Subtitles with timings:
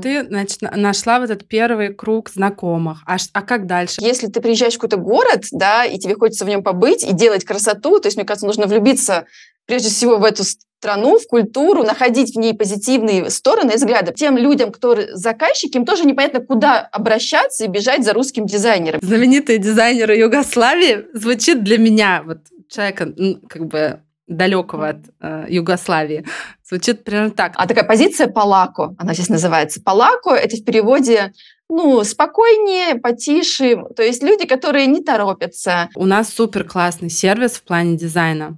[0.00, 3.02] Ты значит, нашла вот этот первый круг знакомых.
[3.04, 3.96] А, а как дальше?
[3.98, 7.44] Если ты приезжаешь в какой-то город, да, и тебе хочется в нем побыть и делать
[7.44, 9.26] красоту, то есть, мне кажется, нужно влюбиться
[9.66, 14.14] прежде всего в эту страну, в культуру, находить в ней позитивные стороны и взгляды.
[14.14, 19.00] Тем людям, кто заказчики, им тоже непонятно, куда обращаться и бежать за русским дизайнером.
[19.02, 22.38] Знаменитые дизайнеры Югославии звучит для меня, вот
[22.68, 23.12] человека,
[23.48, 26.24] как бы далекого от э, Югославии.
[26.64, 27.54] Звучит примерно так.
[27.56, 29.82] А такая позиция палако, она здесь называется.
[29.82, 31.32] Палако– это в переводе
[31.68, 33.84] ну, спокойнее, потише.
[33.96, 35.88] То есть люди, которые не торопятся.
[35.94, 38.56] У нас супер классный сервис в плане дизайна.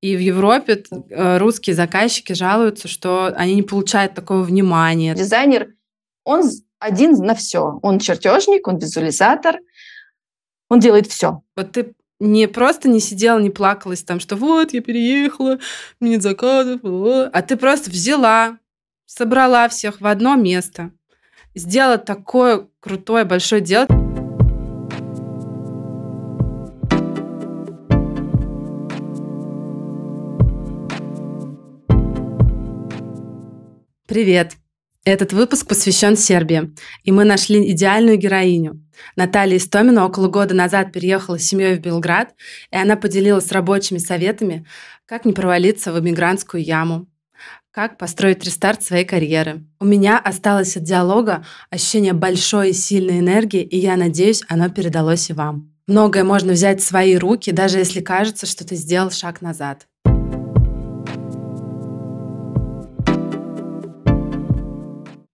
[0.00, 5.14] И в Европе э, русские заказчики жалуются, что они не получают такого внимания.
[5.14, 5.68] Дизайнер,
[6.24, 6.42] он
[6.80, 7.78] один на все.
[7.82, 9.58] Он чертежник, он визуализатор,
[10.68, 11.42] он делает все.
[11.56, 15.58] Вот ты не просто не сидела, не плакалась там, что вот, я переехала,
[15.98, 18.58] мне нет заказов, а ты просто взяла,
[19.06, 20.92] собрала всех в одно место,
[21.54, 23.86] сделала такое крутое большое дело.
[34.06, 34.61] Привет!
[35.04, 36.72] Этот выпуск посвящен Сербии,
[37.02, 38.80] и мы нашли идеальную героиню.
[39.16, 42.36] Наталья Истомина около года назад переехала с семьей в Белград,
[42.70, 44.64] и она поделилась рабочими советами,
[45.04, 47.08] как не провалиться в эмигрантскую яму,
[47.72, 49.64] как построить рестарт своей карьеры.
[49.80, 55.30] У меня осталось от диалога ощущение большой и сильной энергии, и я надеюсь, оно передалось
[55.30, 55.72] и вам.
[55.88, 59.88] Многое можно взять в свои руки, даже если кажется, что ты сделал шаг назад.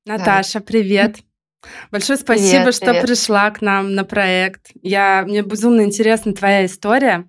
[0.09, 1.19] Наташа, привет.
[1.91, 3.03] Большое спасибо, привет, что привет.
[3.03, 4.71] пришла к нам на проект.
[4.81, 7.29] Я, мне безумно интересна твоя история.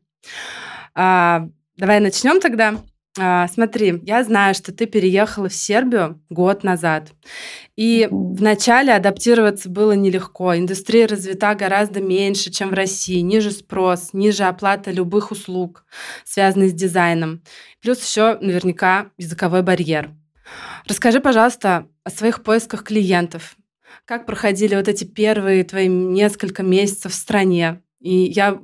[0.95, 2.75] А, давай начнем тогда.
[3.19, 7.11] А, смотри, я знаю, что ты переехала в Сербию год назад.
[7.75, 8.35] И mm-hmm.
[8.37, 10.55] вначале адаптироваться было нелегко.
[10.55, 13.19] Индустрия развита гораздо меньше, чем в России.
[13.19, 15.83] Ниже спрос, ниже оплата любых услуг,
[16.23, 17.43] связанных с дизайном.
[17.81, 20.11] Плюс еще наверняка языковой барьер.
[20.85, 23.55] Расскажи, пожалуйста, о своих поисках клиентов.
[24.05, 27.81] Как проходили вот эти первые твои несколько месяцев в стране?
[27.99, 28.59] И я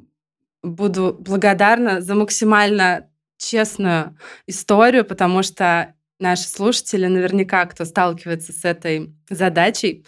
[0.64, 3.08] буду благодарна за максимально
[3.38, 10.06] честную историю, потому что наши слушатели, наверняка, кто сталкивается с этой задачей,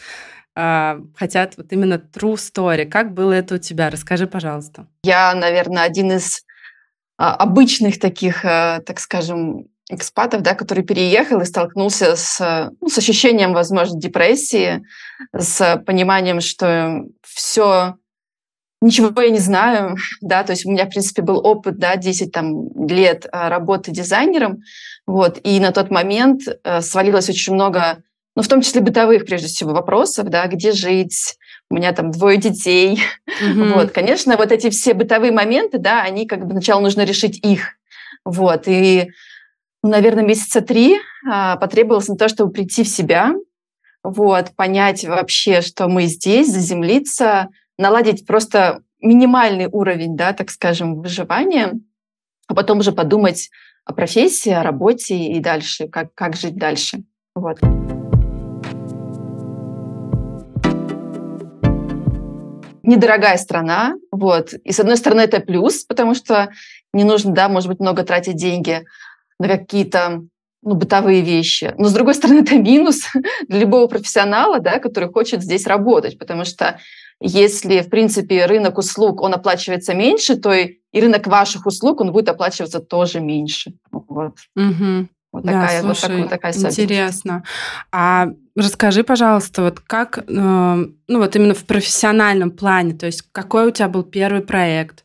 [0.56, 2.86] а, хотят вот именно true story.
[2.86, 3.90] Как было это у тебя?
[3.90, 4.88] Расскажи, пожалуйста.
[5.04, 6.44] Я, наверное, один из
[7.18, 12.98] а, обычных таких, э, так скажем, экспатов, да, который переехал и столкнулся с, ну, с
[12.98, 14.84] ощущением, возможно, депрессии,
[15.34, 17.96] с пониманием, что все,
[18.82, 22.32] ничего я не знаю, да, то есть у меня, в принципе, был опыт, да, 10
[22.32, 24.60] там, лет а, работы дизайнером,
[25.06, 28.04] вот, и на тот момент э, свалилось очень много,
[28.36, 31.38] ну, в том числе бытовых, прежде всего, вопросов, да, где жить,
[31.70, 33.02] у меня там двое детей,
[33.42, 33.74] mm-hmm.
[33.74, 37.78] вот, конечно, вот эти все бытовые моменты, да, они как бы сначала нужно решить их,
[38.26, 39.12] вот, и
[39.88, 43.34] ну, наверное, месяца три а, потребовалось на то, чтобы прийти в себя,
[44.04, 51.80] вот, понять вообще, что мы здесь, заземлиться, наладить просто минимальный уровень, да, так скажем, выживания,
[52.48, 53.50] а потом уже подумать
[53.86, 57.04] о профессии, о работе и дальше, как, как жить дальше.
[57.34, 57.60] Вот.
[62.84, 64.54] Недорогая страна, вот.
[64.66, 66.50] И с одной стороны это плюс, потому что
[66.92, 68.84] не нужно, да, может быть, много тратить деньги,
[69.40, 70.24] на какие-то
[70.64, 71.74] ну, бытовые вещи.
[71.78, 73.08] Но, с другой стороны, это минус
[73.48, 76.80] для любого профессионала, да, который хочет здесь работать, потому что
[77.20, 82.30] если, в принципе, рынок услуг, он оплачивается меньше, то и рынок ваших услуг, он будет
[82.30, 83.74] оплачиваться тоже меньше.
[83.92, 84.36] Вот.
[84.56, 85.08] Угу.
[85.34, 87.44] Вот такая, да, слушай, вот, такая интересно.
[87.92, 93.68] А расскажи, пожалуйста, вот как, э, ну вот именно в профессиональном плане, то есть какой
[93.68, 95.04] у тебя был первый проект,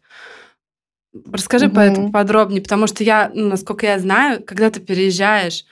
[1.31, 1.75] Расскажи угу.
[1.75, 5.65] по этому подробнее, потому что я, ну, насколько я знаю, когда ты переезжаешь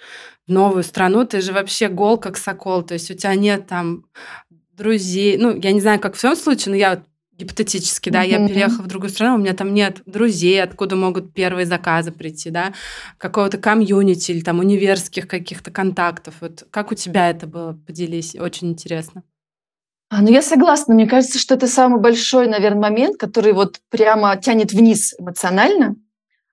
[0.46, 4.04] в новую страну, ты же вообще гол как сокол, то есть у тебя нет там
[4.72, 7.00] друзей, ну, я не знаю, как в своем случае, но я вот
[7.41, 8.42] гипотетически, да, mm-hmm.
[8.42, 12.50] я переехала в другую страну, у меня там нет друзей, откуда могут первые заказы прийти,
[12.50, 12.74] да,
[13.16, 16.34] какого-то комьюнити или там универских каких-то контактов.
[16.41, 17.78] Вот как у тебя это было?
[17.86, 19.22] Поделись, очень интересно.
[20.10, 20.92] А, ну, я согласна.
[20.92, 25.95] Мне кажется, что это самый большой, наверное, момент, который вот прямо тянет вниз эмоционально.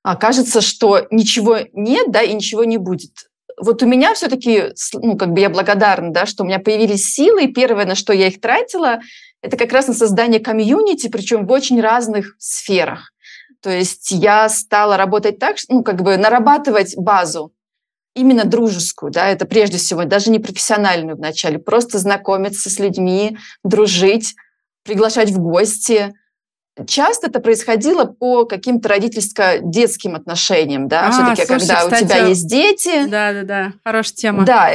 [0.04, 3.12] А кажется, что ничего нет, да, и ничего не будет.
[3.59, 7.45] Вот у меня все-таки, ну, как бы я благодарна, да, что у меня появились силы,
[7.45, 9.00] и первое, на что я их тратила,
[9.42, 13.12] это как раз на создание комьюнити, причем в очень разных сферах.
[13.62, 17.51] То есть я стала работать так, ну, как бы нарабатывать базу.
[18.17, 24.35] Именно дружескую, да, это прежде всего даже не профессиональную вначале, просто знакомиться с людьми, дружить,
[24.83, 26.13] приглашать в гости.
[26.87, 32.27] Часто это происходило по каким-то родительско-детским отношениям, да, а, все-таки, слушай, когда кстати, у тебя
[32.27, 33.07] есть дети.
[33.07, 34.45] Да, да, да, хорошая тема.
[34.45, 34.71] Да,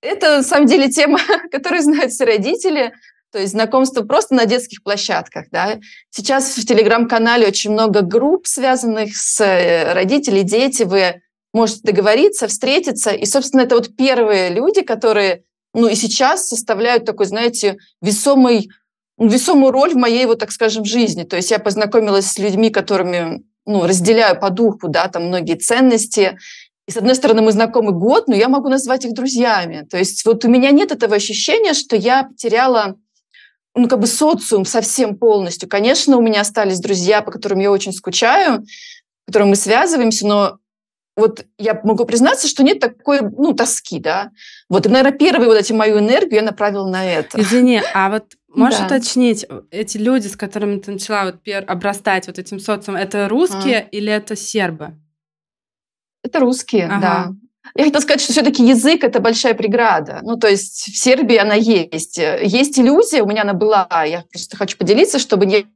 [0.00, 1.18] это на самом деле тема,
[1.50, 2.92] которую знают все родители.
[3.32, 5.46] То есть знакомство просто на детских площадках.
[5.50, 5.78] Да?
[6.10, 10.84] Сейчас в телеграм-канале очень много групп, связанных с э, родителями, дети.
[10.84, 11.20] Вы
[11.56, 13.10] можете договориться, встретиться.
[13.10, 15.42] И, собственно, это вот первые люди, которые
[15.76, 18.70] ну и сейчас составляют такой, знаете, весомый,
[19.18, 21.24] весомую роль в моей, вот так скажем, жизни.
[21.24, 26.38] То есть я познакомилась с людьми, которыми ну, разделяю по духу, да, там многие ценности.
[26.88, 29.86] И, с одной стороны, мы знакомы год, но я могу назвать их друзьями.
[29.90, 32.96] То есть вот у меня нет этого ощущения, что я потеряла
[33.74, 35.68] ну, как бы социум совсем полностью.
[35.68, 40.58] Конечно, у меня остались друзья, по которым я очень скучаю, с которыми мы связываемся, но
[41.16, 44.32] вот я могу признаться, что нет такой, ну, тоски, да.
[44.68, 47.40] Вот, и, наверное, первую вот эти мою энергию я направила на это.
[47.40, 48.86] Извини, а вот можешь да.
[48.86, 53.78] уточнить, эти люди, с которыми ты начала вот пер- обрастать вот этим социумом, это русские
[53.78, 53.88] а.
[53.90, 54.94] или это сербы?
[56.22, 57.00] Это русские, ага.
[57.00, 57.32] да.
[57.74, 60.20] Я хотела сказать, что все-таки язык– это большая преграда.
[60.22, 62.18] Ну, то есть в Сербии она есть.
[62.18, 65.66] Есть иллюзия, у меня она была, я просто хочу поделиться, чтобы не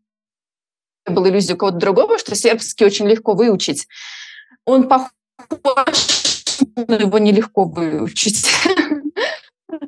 [1.07, 3.89] было иллюзии у кого-то другого, что сербский очень легко выучить.
[4.65, 5.11] Он похож,
[6.77, 8.47] его нелегко выучить.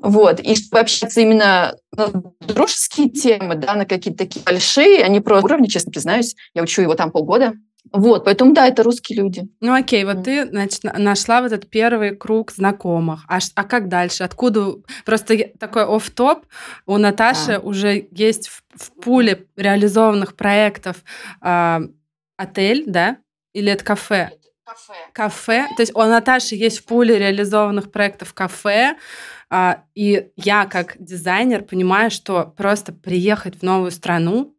[0.01, 0.39] Вот.
[0.39, 2.09] И чтобы общаться именно на
[2.41, 6.95] дружеские темы, да, на какие-то такие большие, они просто уровни, честно признаюсь, я учу его
[6.95, 7.55] там полгода,
[7.91, 9.49] вот, поэтому да, это русские люди.
[9.61, 13.25] Ну окей, вот ты значит, нашла вот этот первый круг знакомых.
[13.29, 14.23] А, а как дальше?
[14.23, 14.77] Откуда?
[15.05, 16.47] Просто такой оф топ
[16.87, 17.59] у Наташи да.
[17.59, 21.03] уже есть в, в пуле реализованных проектов
[21.43, 21.81] э,
[22.37, 23.19] отель, да?
[23.53, 24.31] Или это кафе?
[24.73, 24.95] Кафе.
[25.13, 25.69] Кафе.
[25.77, 28.97] То есть у Наташи есть в пуле реализованных проектов кафе.
[29.51, 34.57] Э, и я как дизайнер понимаю, что просто приехать в новую страну,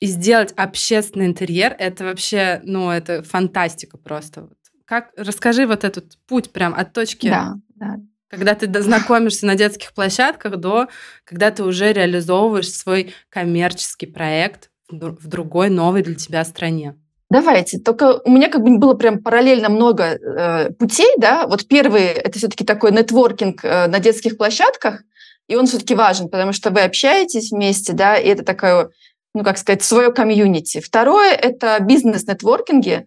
[0.00, 4.48] и сделать общественный интерьер, это вообще, ну, это фантастика просто.
[4.84, 7.96] Как, расскажи вот этот путь прям от точки, да, да.
[8.28, 10.88] когда ты знакомишься на детских площадках, до
[11.24, 16.96] когда ты уже реализовываешь свой коммерческий проект в другой, новой для тебя стране.
[17.30, 17.78] Давайте.
[17.78, 21.46] Только у меня как бы было прям параллельно много э, путей, да.
[21.46, 25.02] Вот первый это все-таки такой нетворкинг э, на детских площадках,
[25.46, 28.90] и он все-таки важен, потому что вы общаетесь вместе, да, и это такое
[29.34, 30.80] ну, как сказать, свое комьюнити.
[30.80, 33.06] Второе– это бизнес-нетворкинги.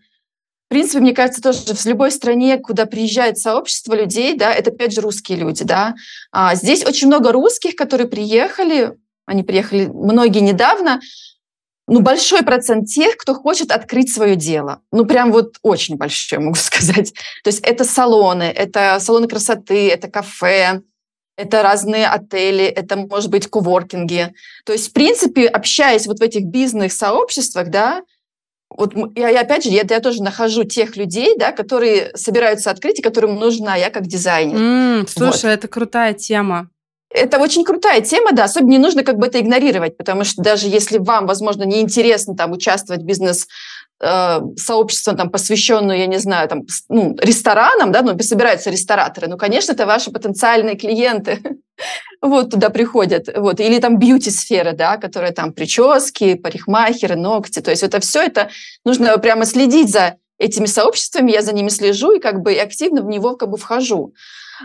[0.67, 4.93] В принципе, мне кажется, тоже в любой стране, куда приезжает сообщество людей, да, это опять
[4.93, 5.95] же русские люди, да.
[6.31, 8.93] А здесь очень много русских, которые приехали,
[9.25, 11.01] они приехали многие недавно,
[11.91, 14.79] ну, большой процент тех, кто хочет открыть свое дело.
[14.93, 17.13] Ну, прям вот очень большой, могу сказать.
[17.43, 20.83] То есть это салоны, это салоны красоты, это кафе,
[21.35, 24.33] это разные отели, это, может быть, коворкинги.
[24.65, 28.03] То есть, в принципе, общаясь вот в этих бизнес-сообществах, да,
[28.69, 32.99] вот я, я опять же, я, я тоже нахожу тех людей, да, которые собираются открыть
[32.99, 34.55] и которым нужна я как дизайнер.
[34.55, 35.51] Mm, слушай, вот.
[35.51, 36.69] это крутая тема.
[37.13, 40.67] Это очень крутая тема, да, особенно не нужно как бы это игнорировать, потому что даже
[40.67, 43.47] если вам, возможно, неинтересно там участвовать в бизнес
[43.99, 49.37] э, сообщество, там, посвященное, я не знаю, там, ну, ресторанам, да, ну, собираются рестораторы, ну,
[49.37, 51.39] конечно, это ваши потенциальные клиенты,
[52.21, 57.83] вот туда приходят, вот, или там бьюти-сфера, да, которая там прически, парикмахеры, ногти, то есть
[57.83, 58.49] это все это
[58.85, 63.05] нужно прямо следить за этими сообществами, я за ними слежу и как бы активно в
[63.05, 64.13] него как бы вхожу.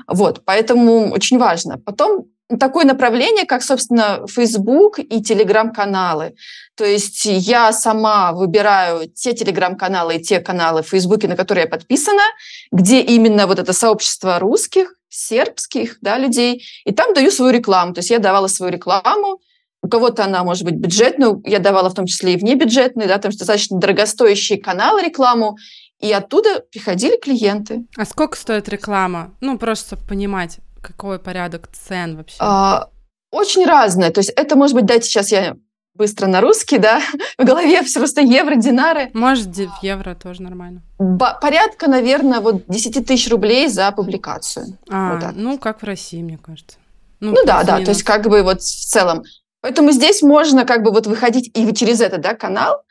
[0.06, 1.78] Вот, поэтому очень важно.
[1.78, 2.26] Потом
[2.60, 6.34] такое направление, как, собственно, Facebook и телеграм-каналы.
[6.76, 11.68] То есть я сама выбираю те телеграм-каналы и те каналы в Фейсбуке, на которые я
[11.68, 12.22] подписана,
[12.70, 17.94] где именно вот это сообщество русских, сербских да, людей, и там даю свою рекламу.
[17.94, 19.40] То есть я давала свою рекламу,
[19.82, 23.30] у кого-то она может быть бюджетную, я давала в том числе и внебюджетные, да, там
[23.30, 25.56] достаточно дорогостоящий канал рекламу,
[26.00, 27.86] и оттуда приходили клиенты.
[27.96, 29.34] А сколько стоит реклама?
[29.40, 32.36] Ну, просто понимать какой порядок цен вообще?
[32.38, 32.88] А,
[33.30, 34.10] очень разное.
[34.10, 35.56] То есть это может быть, дайте сейчас я
[35.94, 37.00] быстро на русский, да,
[37.38, 39.10] в голове все просто евро, динары.
[39.14, 39.48] Может,
[39.82, 40.82] евро тоже нормально.
[40.98, 44.78] Б- порядка, наверное, вот 10 тысяч рублей за публикацию.
[44.90, 45.32] А, вот так.
[45.34, 46.76] ну, как в России, мне кажется.
[47.20, 49.24] Ну, ну да, да, то есть как бы вот в целом.
[49.62, 52.82] Поэтому здесь можно как бы вот выходить и через этот, да, канал,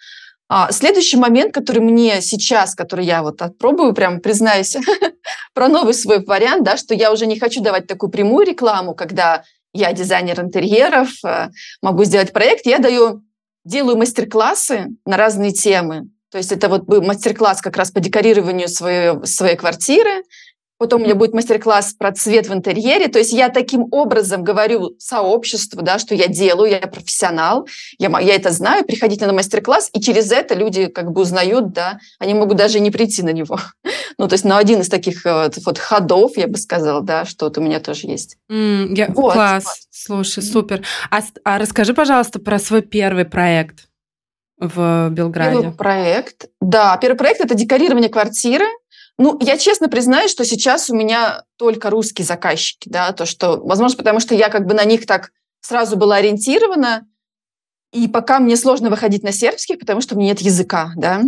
[0.47, 4.77] а, следующий момент, который мне сейчас, который я вот отпробую, прям признаюсь,
[5.53, 9.43] про новый свой вариант, да, что я уже не хочу давать такую прямую рекламу, когда
[9.73, 11.49] я дизайнер интерьеров, э,
[11.81, 13.23] могу сделать проект, я даю,
[13.63, 16.09] делаю мастер-классы на разные темы.
[16.31, 20.23] То есть это вот был мастер-класс как раз по декорированию своей, своей квартиры,
[20.77, 23.07] потом у меня будет мастер-класс про цвет в интерьере.
[23.07, 27.67] То есть я таким образом говорю сообществу, да, что я делаю, я профессионал,
[27.97, 31.99] я, я это знаю, приходите на мастер-класс, и через это люди как бы узнают, да,
[32.19, 33.59] они могут даже не прийти на него.
[34.17, 37.45] ну, то есть на один из таких э, вот ходов, я бы сказала, да, что
[37.45, 38.37] вот у меня тоже есть.
[38.51, 39.33] Mm, я, вот.
[39.33, 40.83] Класс, слушай, супер.
[41.09, 43.87] А, а расскажи, пожалуйста, про свой первый проект
[44.57, 45.57] в Белграде.
[45.57, 48.65] Первый проект, да, первый проект– это декорирование квартиры,
[49.17, 53.97] ну, я честно признаюсь, что сейчас у меня только русские заказчики, да, то, что, возможно,
[53.97, 55.31] потому что я как бы на них так
[55.61, 57.07] сразу была ориентирована,
[57.91, 61.21] и пока мне сложно выходить на сербский, потому что у меня нет языка, да.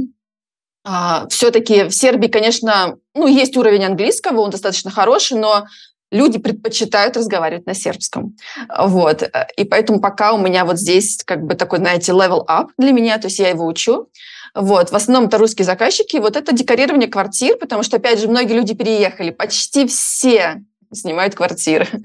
[0.84, 5.66] А, все-таки в Сербии, конечно, ну, есть уровень английского, он достаточно хороший, но
[6.12, 8.36] люди предпочитают разговаривать на сербском.
[8.78, 9.24] Вот.
[9.58, 13.18] И поэтому пока у меня вот здесь как бы такой, знаете, level up для меня,
[13.18, 14.10] то есть я его учу.
[14.54, 14.92] Вот.
[14.92, 16.18] В основном это русские заказчики.
[16.18, 19.32] Вот это декорирование квартир, потому что, опять же, многие люди переехали.
[19.32, 20.64] Почти все
[20.94, 21.88] снимают квартиры.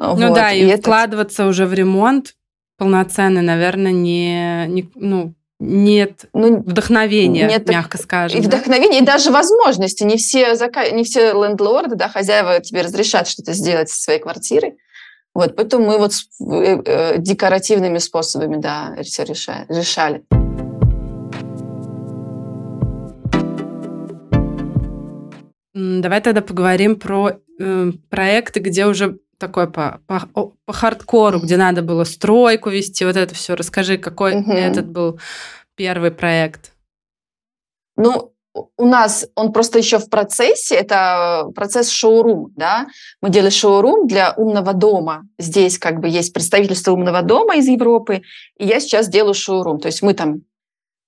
[0.00, 0.34] Ну вот.
[0.34, 1.50] да, и, и вкладываться это...
[1.50, 2.34] уже в ремонт
[2.76, 8.40] полноценный, наверное, не, не ну, нет ну, вдохновения, нет, мягко скажем.
[8.40, 8.56] И да?
[8.58, 10.04] вдохновения, и даже возможности.
[10.04, 10.88] Не все, зака...
[10.90, 14.76] не все лендлорды, да, хозяева тебе разрешат что-то сделать со своей квартирой.
[15.34, 20.24] Вот, поэтому мы вот э, э, декоративными способами, да, все решали.
[25.78, 31.82] Давай тогда поговорим про э, проекты, где уже такой по, по, по хардкору, где надо
[31.82, 33.54] было стройку вести, вот это все.
[33.54, 34.50] Расскажи, какой угу.
[34.50, 35.20] этот был
[35.76, 36.72] первый проект?
[37.96, 38.32] Ну,
[38.76, 42.88] у нас он просто еще в процессе, это процесс шоурум, да,
[43.22, 48.22] мы делали шоурум для умного дома, здесь как бы есть представительство умного дома из Европы,
[48.58, 50.42] и я сейчас делаю шоурум, то есть мы там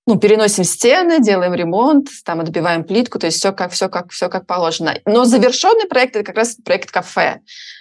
[0.06, 4.28] ну, переносим стены, делаем ремонт, там отбиваем плитку, то есть все как, все как, все
[4.28, 4.98] как положено.
[5.04, 7.40] Но завершенный проект– это как раз проект кафе.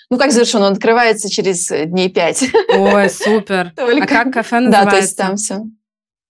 [0.10, 2.44] Ну, как завершен, он открывается через дней пять.
[2.76, 3.74] Ой, супер.
[3.76, 4.04] Только...
[4.04, 4.86] А как кафе называется?
[4.86, 5.62] Да, то есть там все.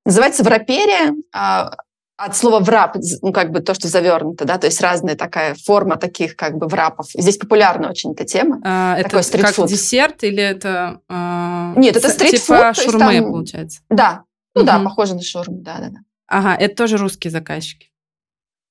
[0.06, 1.72] Называется «Враперия», а,
[2.18, 5.98] от слова «врап», ну, как бы то, что завернуто, да, то есть разная такая форма
[5.98, 7.08] таких как бы врапов.
[7.14, 8.60] Здесь популярна очень эта тема.
[8.64, 11.00] А, это как десерт или это...
[11.08, 12.42] А, Нет, это стритфуд.
[12.42, 13.32] Типа шурме, там...
[13.32, 13.82] получается?
[13.90, 14.24] Да,
[14.60, 14.66] ну угу.
[14.66, 16.00] да, похоже на шаурму, да-да-да.
[16.28, 17.92] Ага, это тоже русские заказчики?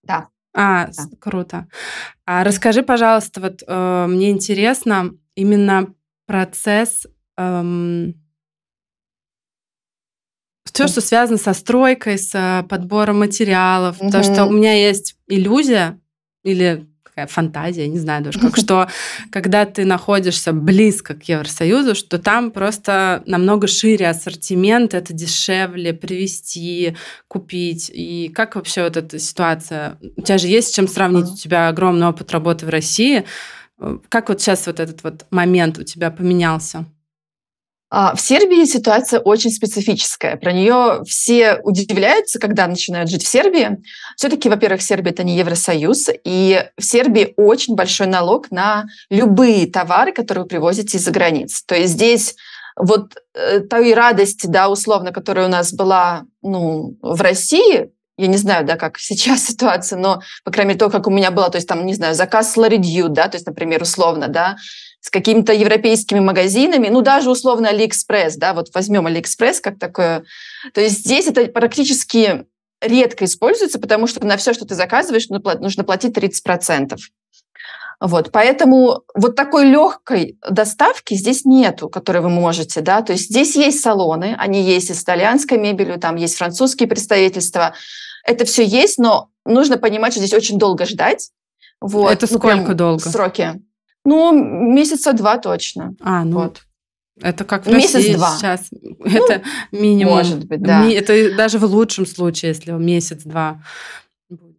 [0.02, 0.28] Да.
[0.54, 1.04] А, да.
[1.18, 1.66] круто.
[2.26, 5.94] А расскажи, пожалуйста, вот э, мне интересно именно
[6.26, 7.06] процесс...
[7.36, 8.14] Эм,
[10.64, 14.06] все, что связано со стройкой, с э, подбором материалов, угу.
[14.06, 16.00] потому что у меня есть иллюзия
[16.44, 16.86] или
[17.18, 18.88] такая фантазия, не знаю даже как, что
[19.30, 26.96] когда ты находишься близко к Евросоюзу, что там просто намного шире ассортимент, это дешевле привезти,
[27.26, 27.90] купить.
[27.92, 29.98] И как вообще вот эта ситуация?
[30.16, 33.24] У тебя же есть с чем сравнить, у тебя огромный опыт работы в России.
[34.08, 36.86] Как вот сейчас вот этот вот момент у тебя поменялся?
[37.90, 40.36] А, в Сербии ситуация очень специфическая.
[40.36, 43.78] Про нее все удивляются, когда начинают жить в Сербии.
[44.16, 50.12] Все-таки, во-первых, Сербия это не Евросоюз, и в Сербии очень большой налог на любые товары,
[50.12, 51.62] которые вы привозите из-за границ.
[51.62, 52.36] То есть здесь
[52.76, 58.36] вот э, той радости, да, условно, которая у нас была ну, в России, я не
[58.36, 61.56] знаю, да, как сейчас ситуация, но, по крайней мере, то, как у меня было, то
[61.56, 64.56] есть там, не знаю, заказ La Redoute, да, то есть, например, условно, да,
[65.00, 70.24] с какими-то европейскими магазинами, ну, даже условно Алиэкспресс, да, вот возьмем Алиэкспресс как такое.
[70.74, 72.46] То есть здесь это практически
[72.80, 76.96] редко используется, потому что на все, что ты заказываешь, нужно платить 30%.
[78.00, 83.56] Вот, поэтому вот такой легкой доставки здесь нету, которой вы можете, да, то есть здесь
[83.56, 87.74] есть салоны, они есть и с итальянской мебелью, там есть французские представительства,
[88.24, 91.30] это все есть, но нужно понимать, что здесь очень долго ждать.
[91.80, 93.00] Вот, это ну, сколько долго?
[93.00, 93.60] Сроки.
[94.08, 95.94] Ну, месяца два точно.
[96.00, 96.62] А, ну, вот.
[97.20, 98.36] Это как в Месяц-два.
[98.38, 98.68] сейчас.
[98.70, 100.14] Ну, это минимум.
[100.14, 100.88] Может быть, да.
[100.88, 103.60] Это даже в лучшем случае, если месяц-два.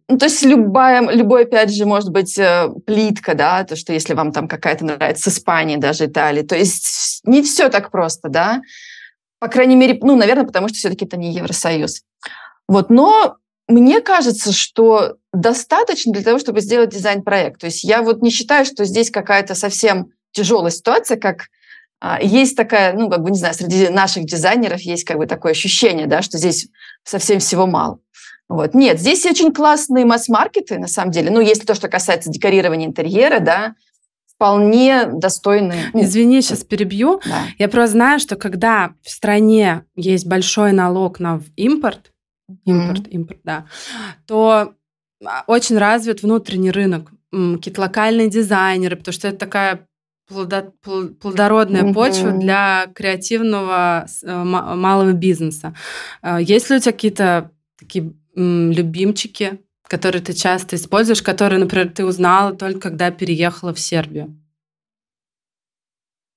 [0.08, 4.14] Ну, то есть любая, любой, опять же, может быть, э, плитка, да, то, что если
[4.14, 6.44] вам там какая-то нравится, Испания, даже Италия.
[6.44, 8.62] То есть не все так просто, да.
[9.40, 12.02] По крайней мере, ну, наверное, потому что все-таки это не Евросоюз.
[12.68, 13.36] Вот, но
[13.70, 17.60] мне кажется, что достаточно для того, чтобы сделать дизайн-проект.
[17.60, 21.46] То есть я вот не считаю, что здесь какая-то совсем тяжелая ситуация, как
[22.00, 25.52] а, есть такая, ну, как бы, не знаю, среди наших дизайнеров есть как бы такое
[25.52, 26.68] ощущение, да, что здесь
[27.04, 28.00] совсем всего мало.
[28.48, 28.74] Вот.
[28.74, 31.30] Нет, здесь очень классные масс-маркеты, на самом деле.
[31.30, 33.74] Ну, если то, что касается декорирования интерьера, да,
[34.34, 35.90] вполне достойные.
[35.92, 37.20] Ну, Извини, сейчас перебью.
[37.26, 37.42] Да.
[37.58, 42.10] Я просто знаю, что когда в стране есть большой налог на импорт,
[42.64, 43.10] импорт, mm-hmm.
[43.10, 43.66] импорт, да,
[44.26, 44.74] то
[45.24, 47.10] а, очень развит внутренний рынок.
[47.30, 49.86] какие-то локальные дизайнеры, потому что это такая
[50.28, 51.94] плодородная mm-hmm.
[51.94, 55.74] почва для креативного э, малого бизнеса.
[56.22, 62.04] Э, есть ли у тебя какие-то такие любимчики, которые ты часто используешь, которые, например, ты
[62.04, 64.36] узнала только когда переехала в Сербию?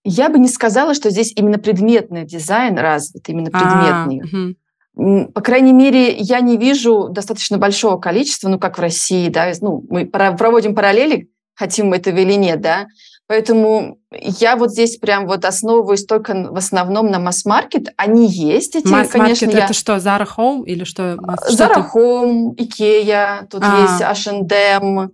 [0.03, 4.51] Я бы не сказала, что здесь именно предметный дизайн развит, именно а, предметный.
[4.51, 4.53] А,
[4.95, 9.83] По крайней мере, я не вижу достаточно большого количества, ну, как в России, да, ну,
[9.89, 12.87] мы проводим параллели, хотим мы этого или нет, да,
[13.27, 17.91] Поэтому я вот здесь прям вот основываюсь только в основном на масс-маркет.
[17.97, 19.49] Они есть эти, масс конечно.
[19.49, 19.65] Я...
[19.65, 21.17] это что, Zara Home или что?
[21.49, 23.81] Zara Home, Ikea, тут а.
[23.81, 25.11] есть H&M,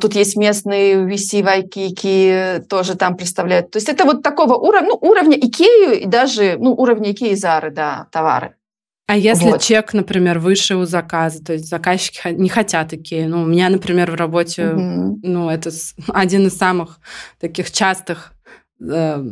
[0.00, 3.70] тут есть местные VC Вайкики, тоже там представляют.
[3.70, 7.36] То есть это вот такого уровня, ну, уровня Икею и даже, ну, уровня Икеи и
[7.36, 8.55] Зары, да, товары.
[9.06, 9.60] А если вот.
[9.60, 13.30] чек, например, выше у заказа, то есть заказчики не хотят Икею.
[13.30, 15.20] Ну, у меня, например, в работе, угу.
[15.22, 15.70] ну, это
[16.08, 16.98] один из самых
[17.38, 18.32] таких частых
[18.80, 19.24] э,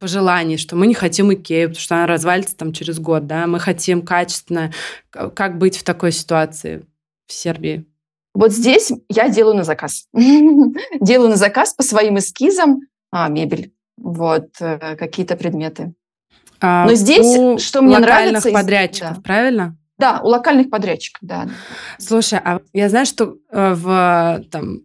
[0.00, 3.60] пожеланий, что мы не хотим Икею, потому что она развалится там через год, да, мы
[3.60, 4.72] хотим качественно.
[5.10, 6.84] Как быть в такой ситуации
[7.28, 7.86] в Сербии?
[8.34, 10.08] Вот здесь я делаю на заказ.
[11.00, 12.80] делаю на заказ по своим эскизам
[13.12, 15.94] а, мебель, вот, э, какие-то предметы.
[16.60, 18.50] А, Но здесь, что мне нравится...
[18.50, 19.22] подрядчиков, да.
[19.22, 19.76] правильно?
[19.98, 21.48] Да, у локальных подрядчиков, да.
[21.98, 24.80] Слушай, а я знаю, что э, в, там,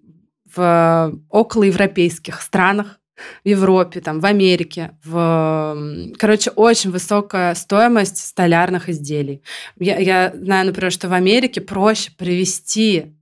[0.53, 2.99] в околоевропейских странах,
[3.45, 6.11] в Европе, там, в Америке, в...
[6.17, 9.41] Короче, очень высокая стоимость столярных изделий.
[9.79, 13.15] Я, я знаю, например, что в Америке проще привести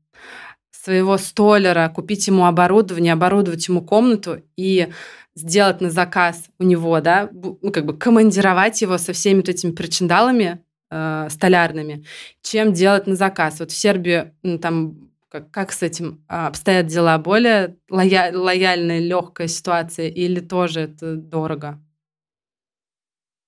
[0.72, 4.90] своего столяра, купить ему оборудование, оборудовать ему комнату и
[5.36, 9.72] сделать на заказ у него, да, ну, как бы командировать его со всеми вот этими
[9.72, 12.06] причиндалами э, столярными,
[12.42, 13.60] чем делать на заказ.
[13.60, 17.18] Вот в Сербии ну, там как, как с этим а, обстоят дела?
[17.18, 21.80] Более лоя, лояльная, легкая ситуация или тоже это дорого?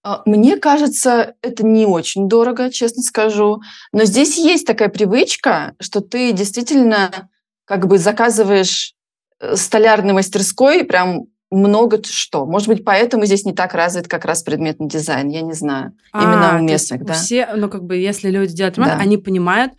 [0.03, 3.61] А, мне кажется, это не очень дорого, честно скажу.
[3.91, 7.29] Но здесь есть такая привычка, что ты действительно
[7.65, 8.95] как бы заказываешь
[9.39, 12.45] э, столярной мастерской прям много что.
[12.45, 15.93] Может быть, поэтому здесь не так развит как раз предметный дизайн, я не знаю.
[16.11, 17.13] А, Именно у местных, да.
[17.13, 18.99] Все, ну, как бы, если люди делают ремонт, да.
[18.99, 19.73] они понимают,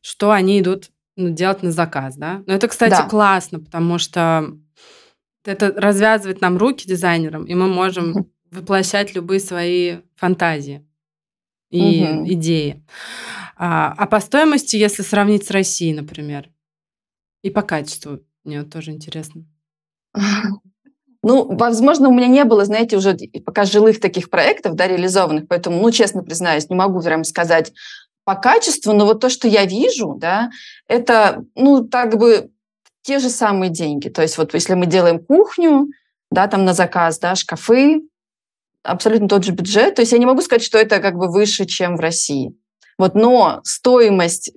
[0.00, 2.42] что они идут ну, делать на заказ, да?
[2.46, 3.08] Но это, кстати, да.
[3.08, 4.52] классно, потому что
[5.44, 10.86] это развязывает нам руки дизайнерам, и мы можем воплощать любые свои фантазии
[11.70, 12.32] и угу.
[12.32, 12.84] идеи.
[13.56, 16.50] А, а по стоимости, если сравнить с Россией, например,
[17.42, 19.44] и по качеству, мне вот тоже интересно.
[21.22, 25.80] Ну, возможно, у меня не было, знаете, уже пока жилых таких проектов, да, реализованных, поэтому,
[25.80, 27.72] ну, честно признаюсь, не могу прям сказать
[28.24, 30.50] по качеству, но вот то, что я вижу, да,
[30.88, 32.50] это, ну, так бы
[33.02, 34.08] те же самые деньги.
[34.08, 35.88] То есть вот если мы делаем кухню,
[36.30, 38.02] да, там на заказ, да, шкафы,
[38.82, 39.96] абсолютно тот же бюджет.
[39.96, 42.54] То есть я не могу сказать, что это как бы выше, чем в России.
[42.98, 44.52] Вот, но стоимость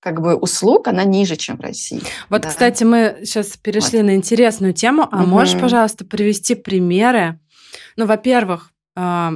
[0.00, 2.00] как бы услуг, она ниже, чем в России.
[2.30, 2.48] Вот, да.
[2.48, 4.06] кстати, мы сейчас перешли вот.
[4.06, 5.06] на интересную тему.
[5.10, 5.30] А угу.
[5.30, 7.38] можешь, пожалуйста, привести примеры?
[7.96, 9.34] Ну, во-первых, а,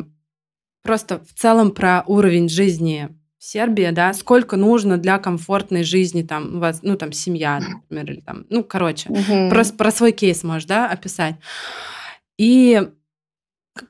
[0.83, 6.57] просто в целом про уровень жизни в Сербии, да, сколько нужно для комфортной жизни там
[6.57, 9.51] у вас, ну, там, семья, например, или там, ну, короче, угу.
[9.51, 11.37] просто про свой кейс можешь, да, описать.
[12.39, 12.89] И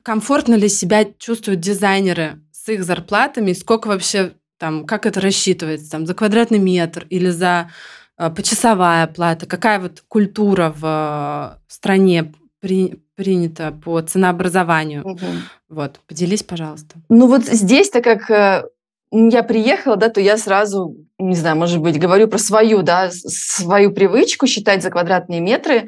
[0.03, 6.05] комфортно ли себя чувствуют дизайнеры с их зарплатами, сколько вообще там, как это рассчитывается, там,
[6.05, 7.69] за квадратный метр или за
[8.17, 15.05] э, почасовая плата, какая вот культура в э, стране при, принята по ценообразованию.
[15.05, 15.25] Угу.
[15.69, 16.95] Вот, поделись, пожалуйста.
[17.09, 18.63] Ну вот здесь, так как э,
[19.11, 23.91] я приехала, да, то я сразу, не знаю, может быть, говорю про свою, да, свою
[23.91, 25.87] привычку считать за квадратные метры.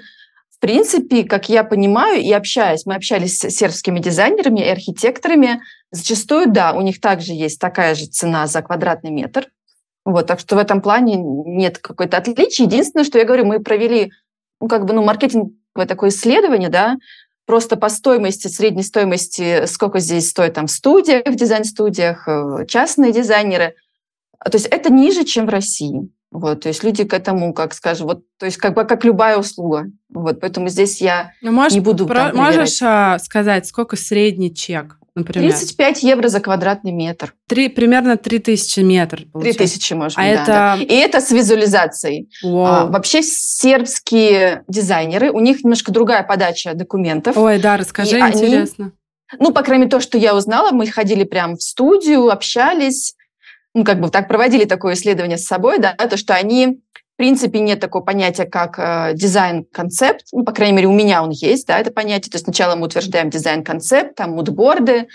[0.57, 6.51] В принципе, как я понимаю и общаюсь, мы общались с сербскими дизайнерами и архитекторами, Зачастую,
[6.51, 9.47] да, у них также есть такая же цена за квадратный метр.
[10.03, 12.65] Вот, так что в этом плане нет какой-то отличия.
[12.65, 14.11] Единственное, что я говорю, мы провели
[14.59, 16.97] ну, как бы, ну, маркетинговое такое исследование, да,
[17.45, 23.13] просто по стоимости, средней стоимости, сколько здесь стоит там в студиях, в дизайн-студиях, э, частные
[23.13, 23.75] дизайнеры.
[24.43, 26.09] То есть это ниже, чем в России.
[26.31, 29.37] Вот, то есть люди к этому, как скажем, вот, то есть как бы как любая
[29.37, 29.85] услуга.
[30.09, 32.05] Вот, поэтому здесь я ну, можешь, не буду.
[32.05, 34.97] Про, можешь а, сказать, сколько средний чек?
[35.17, 35.51] например?
[35.51, 37.33] 35 евро за квадратный метр.
[37.47, 39.25] Три, примерно 3000 метр.
[39.33, 40.45] 3000, может а быть, а да, это...
[40.47, 40.77] да.
[40.83, 42.29] И это с визуализацией.
[42.43, 47.35] А, вообще сербские дизайнеры, у них немножко другая подача документов.
[47.35, 48.91] Ой, да, расскажи, и интересно.
[49.31, 53.15] Они, ну, по крайней мере, то, что я узнала, мы ходили прямо в студию, общались,
[53.73, 56.81] ну, как бы так проводили такое исследование с собой, да, то, что они
[57.17, 60.27] принципе нет такого понятия, как э, дизайн-концепт.
[60.31, 62.31] Ну, по крайней мере, у меня он есть, да, это понятие.
[62.31, 65.07] То есть сначала мы утверждаем дизайн-концепт, там мудборды,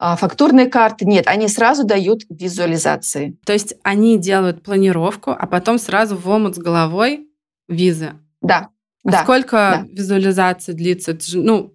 [0.00, 1.04] э, фактурные карты.
[1.04, 3.36] Нет, они сразу дают визуализации.
[3.44, 7.28] То есть они делают планировку, а потом сразу в омут с головой
[7.68, 8.14] визы.
[8.40, 8.70] Да.
[9.04, 9.86] А да, сколько да.
[9.92, 11.12] визуализаций длится?
[11.12, 11.74] Это же, ну,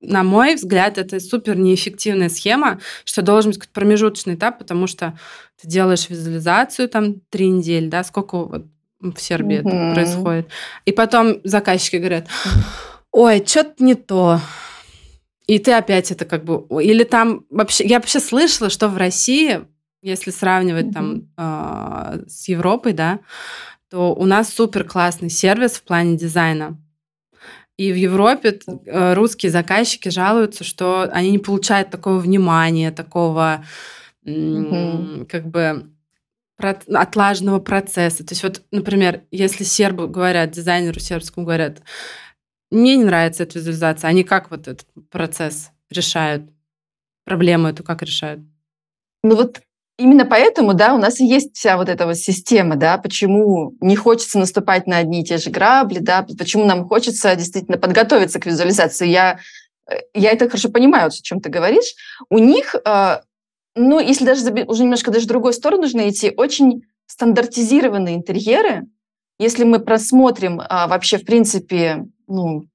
[0.00, 5.18] на мой взгляд, это супер неэффективная схема, что должен быть какой-то промежуточный этап, потому что
[5.60, 8.66] ты делаешь визуализацию там три недели, да, сколько вот
[9.00, 9.68] в Сербии mm-hmm.
[9.68, 10.48] это происходит.
[10.84, 12.26] И потом заказчики говорят,
[13.12, 14.40] ой, что-то не то.
[15.46, 16.66] И ты опять это как бы...
[16.82, 17.86] Или там вообще...
[17.86, 19.60] Я вообще слышала, что в России,
[20.02, 20.92] если сравнивать mm-hmm.
[20.92, 23.20] там э, с Европой, да,
[23.90, 26.76] то у нас супер классный сервис в плане дизайна.
[27.78, 33.64] И в Европе э, русские заказчики жалуются, что они не получают такого внимания, такого
[35.28, 35.90] как бы
[36.58, 38.24] отлаженного процесса.
[38.24, 41.82] То есть вот, например, если сербы говорят, дизайнеру сербскому говорят,
[42.70, 46.50] мне не нравится эта визуализация, они как вот этот процесс решают?
[47.24, 48.40] Проблему эту как решают?
[49.22, 49.60] Ну вот
[49.98, 53.96] Именно поэтому, да, у нас и есть вся вот эта вот система, да, почему не
[53.96, 58.46] хочется наступать на одни и те же грабли, да, почему нам хочется действительно подготовиться к
[58.46, 59.08] визуализации.
[59.08, 59.40] Я,
[59.90, 61.96] э, я это хорошо понимаю, о чем ты говоришь.
[62.30, 63.20] У них, э,
[63.74, 68.86] ну, если даже уже немножко даже в другую сторону нужно идти, очень стандартизированные интерьеры.
[69.38, 72.66] Если мы просмотрим а, вообще, в принципе, ну,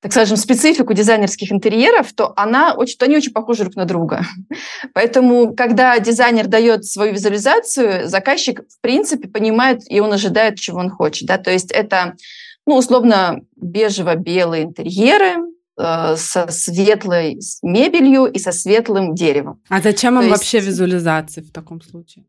[0.00, 4.24] так скажем, специфику дизайнерских интерьеров, то она очень, то они очень похожи друг на друга.
[4.94, 10.90] Поэтому, когда дизайнер дает свою визуализацию, заказчик, в принципе, понимает, и он ожидает, чего он
[10.90, 11.28] хочет.
[11.28, 11.36] Да?
[11.36, 12.14] То есть это,
[12.66, 15.36] ну, условно, бежево-белые интерьеры,
[16.16, 19.60] со светлой мебелью и со светлым деревом.
[19.68, 22.24] А зачем им вообще визуализации в таком случае?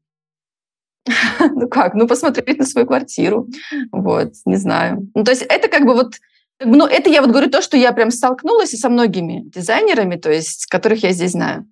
[1.40, 1.94] Ну как?
[1.96, 3.48] Ну, посмотреть на свою квартиру.
[3.92, 5.10] Вот, не знаю.
[5.16, 6.16] Ну, то есть это как бы вот
[6.64, 10.32] ну, это я вот говорю то, что я прям столкнулась и со многими дизайнерами, то
[10.32, 11.66] есть, которых я здесь знаю.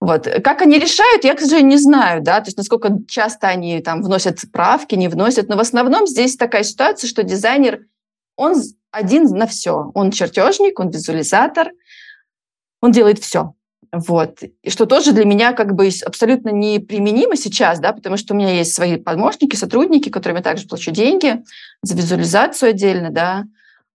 [0.00, 0.26] Вот.
[0.42, 4.02] Как они решают, я, к сожалению, не знаю, да, то есть насколько часто они там
[4.02, 7.82] вносят правки, не вносят, но в основном здесь такая ситуация, что дизайнер,
[8.36, 8.54] он
[8.90, 9.90] один на все.
[9.94, 11.70] Он чертежник, он визуализатор,
[12.80, 13.54] он делает все.
[13.92, 14.42] Вот.
[14.62, 18.54] И что тоже для меня как бы абсолютно неприменимо сейчас, да, потому что у меня
[18.54, 21.42] есть свои помощники, сотрудники, которым я также плачу деньги
[21.82, 23.44] за визуализацию отдельно, да,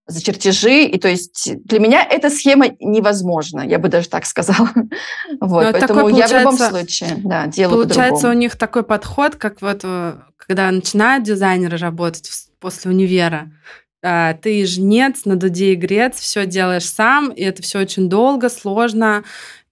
[0.06, 0.84] за чертежи.
[0.84, 4.70] И то есть для меня эта схема невозможна, я бы даже так сказала.
[5.40, 9.62] Вот, Но поэтому я в любом случае да, делаю Получается, у них такой подход, как
[9.62, 16.46] вот э, когда начинают дизайнеры работать после универа, а, ты жнец, на дуде игрец, все
[16.46, 19.24] делаешь сам, и это все очень долго, сложно,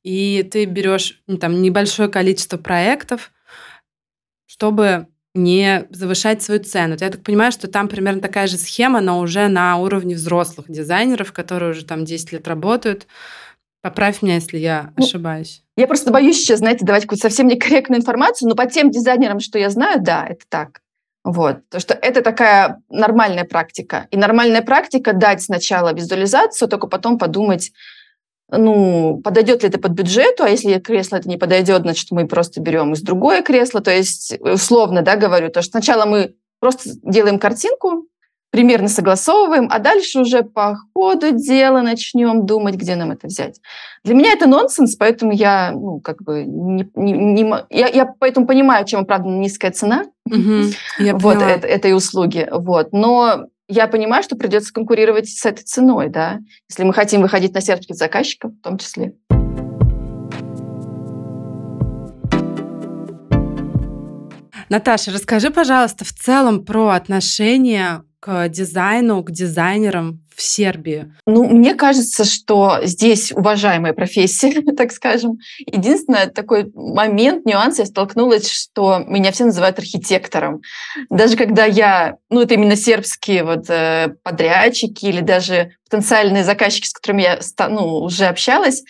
[0.03, 3.31] и ты берешь ну, там небольшое количество проектов,
[4.45, 6.95] чтобы не завышать свою цену.
[6.99, 11.33] Я так понимаю, что там примерно такая же схема, но уже на уровне взрослых дизайнеров,
[11.33, 13.05] которые уже там 10 лет работают.
[13.81, 15.61] Поправь меня, если я ну, ошибаюсь.
[15.75, 19.59] Я просто боюсь сейчас, знаете, давать какую-то совсем некорректную информацию, но по тем дизайнерам, что
[19.59, 20.81] я знаю, да, это так.
[21.25, 21.67] Вот.
[21.69, 24.07] То, что это такая нормальная практика.
[24.11, 27.71] И нормальная практика дать сначала визуализацию, только потом подумать,
[28.51, 32.61] ну, подойдет ли это под бюджету, а если кресло это не подойдет, значит, мы просто
[32.61, 33.81] берем из другое кресло.
[33.81, 38.05] То есть, условно, да, говорю, то, что сначала мы просто делаем картинку,
[38.55, 43.59] примерно согласовываем, а дальше уже по ходу дела начнем думать, где нам это взять.
[44.05, 48.47] Для меня это нонсенс, поэтому я, ну, как бы, не, не, не, я, я поэтому
[48.47, 50.69] понимаю, чем оправдана низкая цена угу,
[51.17, 52.47] вот, это, этой услуги.
[52.49, 52.93] Вот.
[52.93, 56.39] Но я понимаю, что придется конкурировать с этой ценой, да,
[56.69, 59.15] если мы хотим выходить на сердце заказчиков в том числе.
[64.69, 71.13] Наташа, расскажи, пожалуйста, в целом про отношения к дизайну, к дизайнерам в Сербии?
[71.25, 75.37] Ну, мне кажется, что здесь уважаемая профессия, так скажем.
[75.59, 80.61] Единственное, такой момент, нюанс, я столкнулась, что меня все называют архитектором.
[81.09, 86.93] Даже когда я, ну, это именно сербские вот э, подрядчики или даже потенциальные заказчики, с
[86.93, 88.83] которыми я ну, уже общалась,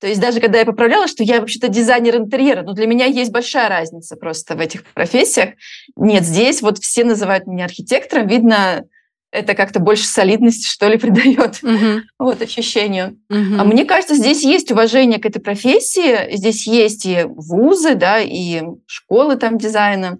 [0.00, 3.30] то есть даже когда я поправляла, что я вообще-то дизайнер интерьера, но для меня есть
[3.30, 5.50] большая разница просто в этих профессиях.
[5.96, 8.84] Нет, здесь вот все называют меня архитектором, видно,
[9.30, 12.00] это как-то больше солидности, что ли, придает uh-huh.
[12.18, 13.18] вот ощущению.
[13.30, 13.58] Uh-huh.
[13.58, 18.62] А мне кажется, здесь есть уважение к этой профессии, здесь есть и вузы, да, и
[18.86, 20.18] школы там дизайна,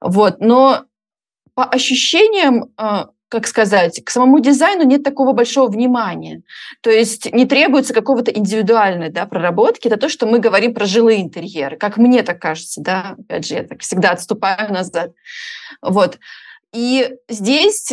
[0.00, 0.40] вот.
[0.40, 0.84] Но
[1.54, 6.42] по ощущениям а, как сказать, к самому дизайну нет такого большого внимания.
[6.82, 9.88] То есть не требуется какого-то индивидуальной да, проработки.
[9.88, 12.80] Это то, что мы говорим про жилые интерьеры, как мне так кажется.
[12.80, 13.16] Да?
[13.18, 15.10] Опять же, я так всегда отступаю назад.
[15.82, 16.20] Вот.
[16.72, 17.92] И здесь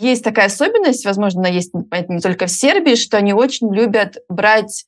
[0.00, 4.86] есть такая особенность, возможно, есть не только в Сербии, что они очень любят брать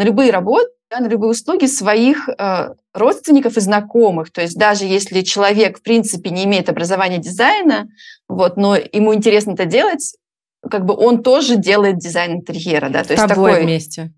[0.00, 4.32] на любые работы, да, на любые услуги своих э, родственников и знакомых.
[4.32, 7.86] То есть даже если человек, в принципе, не имеет образования дизайна,
[8.26, 10.14] вот, но ему интересно это делать,
[10.70, 12.88] как бы он тоже делает дизайн интерьера.
[12.88, 13.64] Да, то С есть тобой такой...
[13.64, 14.10] вместе.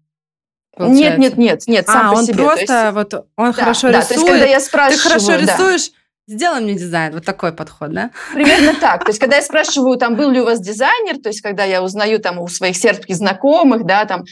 [0.77, 1.18] Получается.
[1.18, 2.45] Нет, нет, нет, нет, сам а, по он себе.
[2.45, 2.95] просто есть...
[2.95, 4.09] вот он да, хорошо да, рисует.
[4.09, 5.38] То есть, когда я спрашиваю, ты хорошо да.
[5.38, 5.90] рисуешь,
[6.29, 7.12] Сделай мне дизайн.
[7.12, 8.11] Вот такой подход, да?
[8.33, 9.05] Примерно так.
[9.05, 11.83] То есть, когда я спрашиваю, там, был ли у вас дизайнер, то есть, когда я
[11.83, 14.23] узнаю там у своих сербских знакомых, да, там,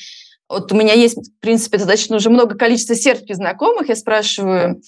[0.50, 4.82] вот у меня есть, в принципе, достаточно уже много количества сербских знакомых, я спрашиваю,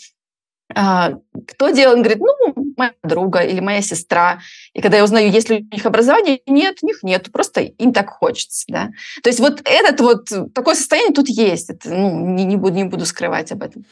[0.75, 1.13] а,
[1.47, 1.95] кто делал?
[1.95, 4.41] Он говорит, ну, моя друга или моя сестра.
[4.73, 7.93] И когда я узнаю, есть ли у них образование, нет, у них нет, просто им
[7.93, 8.65] так хочется.
[8.69, 8.91] Да?
[9.23, 11.71] То есть вот этот вот, такое состояние тут есть.
[11.71, 13.85] Это, ну, не, не, буду, не буду скрывать об этом.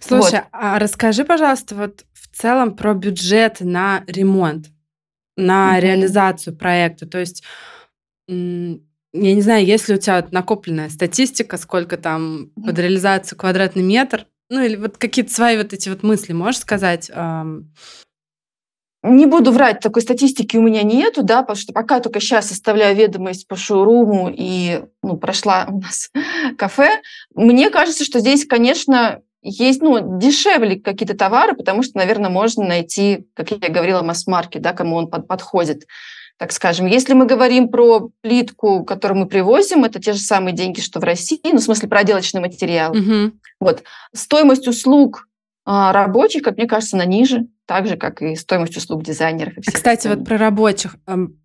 [0.00, 0.48] Слушай, вот.
[0.52, 4.66] а расскажи, пожалуйста, вот в целом про бюджет на ремонт,
[5.36, 5.80] на mm-hmm.
[5.80, 7.06] реализацию проекта.
[7.06, 7.44] То есть
[9.14, 14.26] я не знаю, есть ли у тебя накопленная статистика, сколько там под реализацию квадратный метр,
[14.50, 17.10] ну или вот какие-то свои вот эти вот мысли можешь сказать?
[19.06, 22.96] Не буду врать, такой статистики у меня нету, да, потому что пока только сейчас составляю
[22.96, 26.10] ведомость по шоуруму и ну, прошла у нас
[26.58, 27.02] кафе,
[27.34, 33.26] мне кажется, что здесь, конечно, есть ну, дешевле какие-то товары, потому что, наверное, можно найти,
[33.34, 35.84] как я говорила, масс-маркет, да, кому он под, подходит
[36.38, 36.86] так скажем.
[36.86, 41.04] Если мы говорим про плитку, которую мы привозим, это те же самые деньги, что в
[41.04, 42.92] России, ну, в смысле, проделочный материал.
[42.92, 43.32] Угу.
[43.60, 43.84] Вот.
[44.12, 45.28] Стоимость услуг
[45.64, 49.56] а, рабочих, как мне кажется, она ниже, так же, как и стоимость услуг дизайнеров.
[49.56, 50.96] И всех Кстати, вот про рабочих.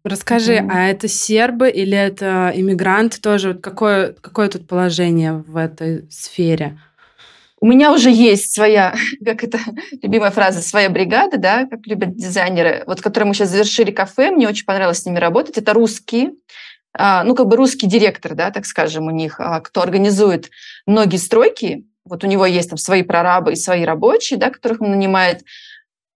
[0.04, 3.54] Расскажи, mm а это сербы или это иммигранты тоже?
[3.54, 6.80] Какое, какое тут положение в этой сфере?
[7.62, 8.95] У меня уже есть своя,
[9.26, 9.60] как это
[10.02, 14.48] любимая фраза, своя бригада, да, как любят дизайнеры, вот, которые мы сейчас завершили кафе, мне
[14.48, 15.58] очень понравилось с ними работать.
[15.58, 16.32] Это русские,
[16.93, 20.50] а, ну, как бы русский директор, да, так скажем, у них, а, кто организует
[20.86, 24.91] многие стройки, вот у него есть там свои прорабы и свои рабочие, да, которых он
[24.91, 25.43] нанимает.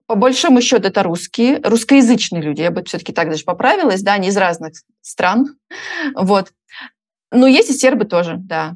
[0.08, 4.30] По большому счету это русские, русскоязычные люди, я бы все-таки так даже поправилась, да, они
[4.30, 5.56] из разных стран,
[6.16, 6.52] вот.
[7.32, 8.76] Но есть и сербы тоже, да.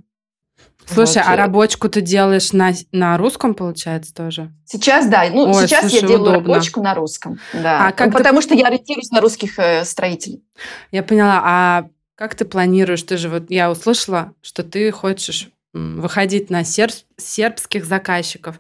[0.89, 1.31] Слушай, вот.
[1.31, 4.51] а рабочку ты делаешь на, на русском, получается, тоже?
[4.65, 5.25] Сейчас, да.
[5.29, 6.53] Ну, Ой, сейчас слушай, я делаю удобно.
[6.53, 7.39] рабочку на русском.
[7.53, 7.87] Да.
[7.87, 8.47] А как потому ты...
[8.47, 10.43] что я ориентируюсь на русских э, строителей.
[10.91, 11.41] Я поняла.
[11.43, 13.03] А как ты планируешь?
[13.03, 18.59] Ты же вот я услышала, что ты хочешь выходить на серб, сербских заказчиков.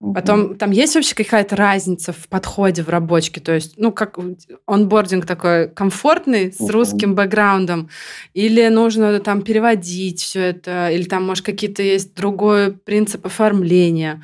[0.00, 3.40] Потом там есть вообще какая-то разница в подходе в рабочке?
[3.40, 4.16] То есть, ну, как
[4.64, 7.90] онбординг такой комфортный с русским бэкграундом?
[8.32, 10.90] Или нужно там переводить все это?
[10.90, 14.22] Или там, может, какие-то есть другой принцип оформления?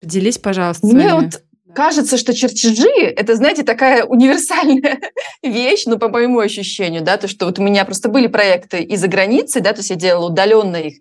[0.00, 0.86] Поделись, пожалуйста.
[0.86, 1.24] Мне своими.
[1.24, 1.42] вот
[1.74, 4.98] кажется, что чертежи– это, знаете, такая универсальная
[5.42, 9.08] вещь, ну, по моему ощущению, да, то, что вот у меня просто были проекты из-за
[9.08, 10.94] границы, да, то есть я делала удаленно их,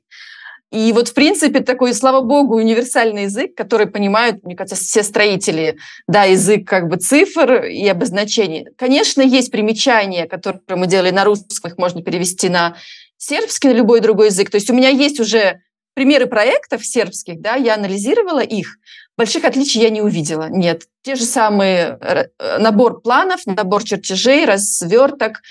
[0.71, 5.77] и вот, в принципе, такой, слава богу, универсальный язык, который понимают, мне кажется, все строители,
[6.07, 8.67] да, язык как бы цифр и обозначений.
[8.77, 12.77] Конечно, есть примечания, которые мы делали на русском, их можно перевести на
[13.17, 14.49] сербский, на любой другой язык.
[14.49, 15.59] То есть у меня есть уже
[15.93, 18.77] примеры проектов сербских, да, я анализировала их.
[19.17, 20.83] Больших отличий я не увидела, нет.
[21.03, 22.27] Те же самые э,
[22.59, 25.41] набор планов, набор чертежей, разверток,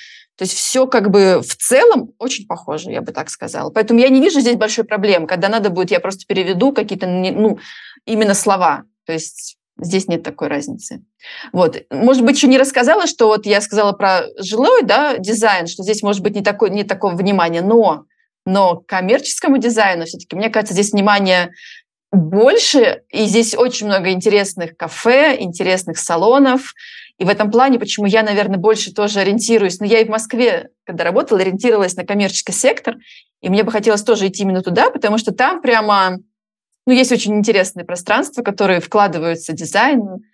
[0.40, 3.68] то есть все как бы в целом очень похоже, я бы так сказала.
[3.68, 5.26] Поэтому я не вижу здесь большой проблемы.
[5.26, 7.58] Когда надо будет, я просто переведу какие-то, ну,
[8.06, 8.84] именно слова.
[9.04, 11.04] То есть здесь нет такой разницы.
[11.52, 11.82] Вот.
[11.90, 16.02] Может быть, еще не рассказала, что вот я сказала про жилой да, дизайн, что здесь
[16.02, 18.04] может быть не, такой, не такого внимания, но,
[18.46, 21.50] но к коммерческому дизайну все-таки, мне кажется, здесь внимание
[22.12, 26.72] больше, и здесь очень много интересных кафе, интересных салонов,
[27.20, 30.08] и в этом плане, почему я, наверное, больше тоже ориентируюсь, но ну, я и в
[30.08, 32.96] Москве, когда работала, ориентировалась на коммерческий сектор,
[33.42, 36.16] и мне бы хотелось тоже идти именно туда, потому что там прямо,
[36.86, 40.24] ну, есть очень интересные пространства, которые вкладываются в дизайн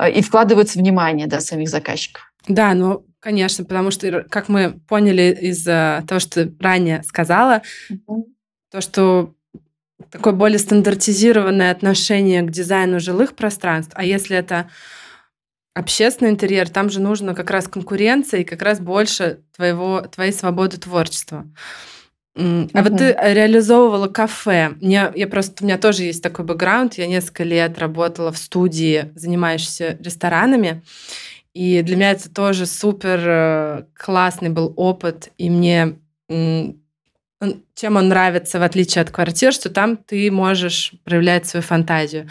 [0.00, 2.32] э, и вкладываются внимание, да, самих заказчиков.
[2.48, 7.60] Да, ну, конечно, потому что, как мы поняли из того, что ты ранее сказала,
[7.92, 8.22] mm-hmm.
[8.70, 9.34] то, что
[10.10, 14.70] такое более стандартизированное отношение к дизайну жилых пространств, а если это
[15.78, 20.76] общественный интерьер, там же нужно как раз конкуренция и как раз больше твоего, твоей свободы
[20.76, 21.46] творчества.
[22.34, 22.82] А mm-hmm.
[22.82, 24.74] вот ты реализовывала кафе.
[24.80, 26.94] Мне, я просто, у меня тоже есть такой бэкграунд.
[26.94, 30.82] Я несколько лет работала в студии, занимающейся ресторанами.
[31.54, 35.30] И для меня это тоже супер э, классный был опыт.
[35.36, 35.96] И мне
[37.74, 42.28] чем он нравится, в отличие от квартир, что там ты можешь проявлять свою фантазию.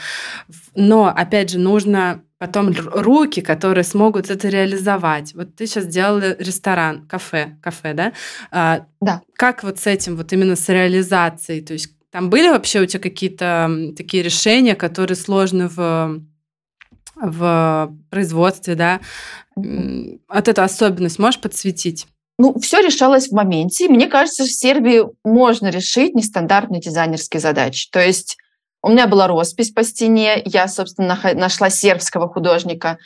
[0.76, 5.34] Но, опять же, нужно потом руки, которые смогут это реализовать.
[5.34, 8.14] Вот ты сейчас сделала ресторан, кафе, кафе, да?
[8.52, 9.22] А, да.
[9.36, 11.62] Как вот с этим, вот именно с реализацией?
[11.62, 16.22] То есть там были вообще у тебя какие-то такие решения, которые сложны в
[17.20, 19.02] в производстве, да,
[20.28, 22.08] от эту особенность можешь подсветить?
[22.38, 23.88] Ну, все решалось в моменте.
[23.88, 27.90] Мне кажется, в Сербии можно решить нестандартные дизайнерские задачи.
[27.92, 28.38] То есть
[28.84, 33.00] у меня была роспись по стене, я, собственно, нашла сербского художника,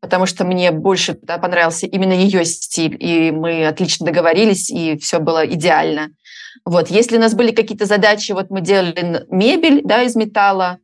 [0.00, 5.18] потому что мне больше да, понравился именно ее стиль, и мы отлично договорились, и все
[5.18, 6.10] было идеально.
[6.66, 10.78] Вот, если у нас были какие-то задачи, вот мы делали мебель да, из металла,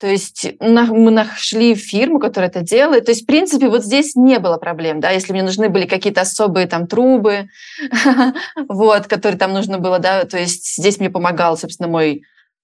[0.00, 3.06] то есть мы нашли фирму, которая это делает.
[3.06, 6.22] То есть, в принципе, вот здесь не было проблем, да, если мне нужны были какие-то
[6.22, 7.48] особые там трубы,
[8.68, 12.22] вот, которые там нужно было, да, то есть здесь мне помогал, собственно, мой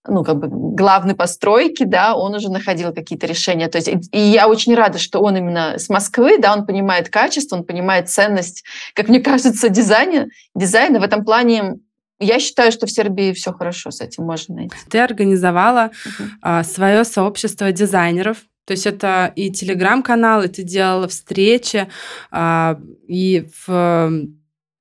[0.08, 3.68] ну, как бы главный постройки, да, он уже находил какие-то решения.
[3.68, 7.56] То есть, и я очень рада, что он именно с Москвы, да, он понимает качество,
[7.56, 8.64] он понимает ценность,
[8.94, 10.28] как мне кажется, дизайна.
[10.54, 11.80] Дизайна в этом плане
[12.20, 14.76] я считаю, что в Сербии все хорошо с этим можно найти.
[14.88, 16.28] Ты организовала uh-huh.
[16.42, 18.38] а, свое сообщество дизайнеров.
[18.66, 21.88] То есть это и телеграм-канал, и ты делала встречи,
[22.30, 22.78] а,
[23.09, 24.28] и в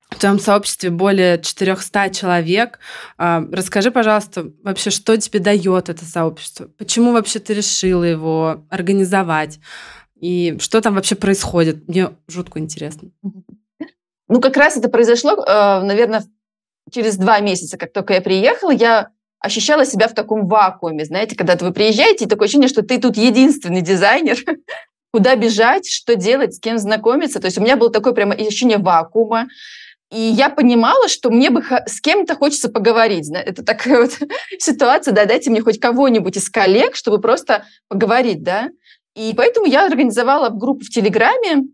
[0.09, 2.79] в твоем сообществе более 400 человек.
[3.17, 6.67] А, расскажи, пожалуйста, вообще, что тебе дает это сообщество?
[6.77, 9.59] Почему вообще ты решила его организовать?
[10.19, 11.87] И что там вообще происходит?
[11.87, 13.11] Мне жутко интересно.
[14.27, 16.23] Ну, как раз это произошло, э, наверное,
[16.91, 21.55] через два месяца, как только я приехала, я ощущала себя в таком вакууме, знаете, когда
[21.55, 24.37] вы приезжаете, и такое ощущение, что ты тут единственный дизайнер,
[25.13, 27.39] куда бежать, что делать, с кем знакомиться.
[27.39, 29.47] То есть у меня было такое прямо ощущение вакуума.
[30.11, 33.29] И я понимала, что мне бы с кем-то хочется поговорить.
[33.31, 34.17] Это такая вот
[34.59, 38.69] ситуация, да, дайте мне хоть кого-нибудь из коллег, чтобы просто поговорить, да.
[39.15, 41.67] И поэтому я организовала группу в Телеграме,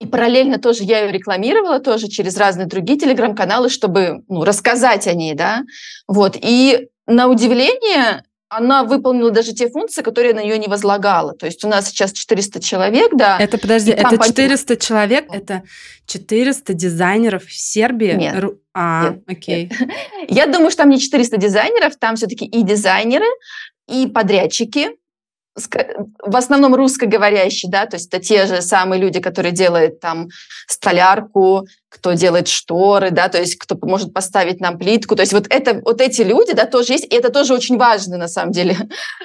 [0.00, 5.12] и параллельно тоже я ее рекламировала тоже через разные другие телеграм-каналы, чтобы ну, рассказать о
[5.12, 5.62] ней, да.
[6.08, 6.36] Вот.
[6.40, 11.34] И на удивление она выполнила даже те функции, которые на нее не возлагала.
[11.34, 13.38] То есть у нас сейчас 400 человек, да.
[13.38, 14.80] Это, подожди, это 400 по...
[14.80, 15.62] человек, это
[16.06, 18.14] 400 дизайнеров в Сербии?
[18.14, 18.44] Нет.
[18.74, 19.70] А, нет, окей.
[19.70, 19.90] Нет.
[20.28, 23.26] Я думаю, что там не 400 дизайнеров, там все-таки и дизайнеры,
[23.86, 24.96] и подрядчики,
[25.56, 30.28] в основном русскоговорящие, да, то есть это те же самые люди, которые делают там
[30.66, 35.16] столярку, кто делает шторы, да, то есть кто может поставить нам плитку.
[35.16, 38.16] То есть вот, это, вот эти люди, да, тоже есть, и это тоже очень важно,
[38.16, 38.76] на самом деле,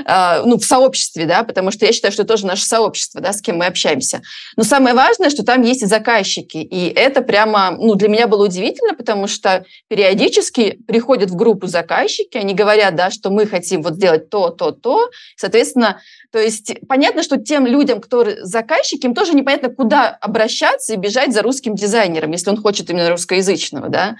[0.03, 3.33] э, ну, в сообществе, да, потому что я считаю, что это тоже наше сообщество, да,
[3.33, 4.21] с кем мы общаемся.
[4.57, 8.45] Но самое важное, что там есть и заказчики, и это прямо, ну, для меня было
[8.45, 13.93] удивительно, потому что периодически приходят в группу заказчики, они говорят, да, что мы хотим вот
[13.93, 15.99] сделать то, то, то, соответственно,
[16.35, 21.31] то есть понятно, что тем людям, кто заказчики, им тоже непонятно, куда обращаться и бежать
[21.31, 24.17] за русским дизайнером, если он хочет именно русскоязычного, да.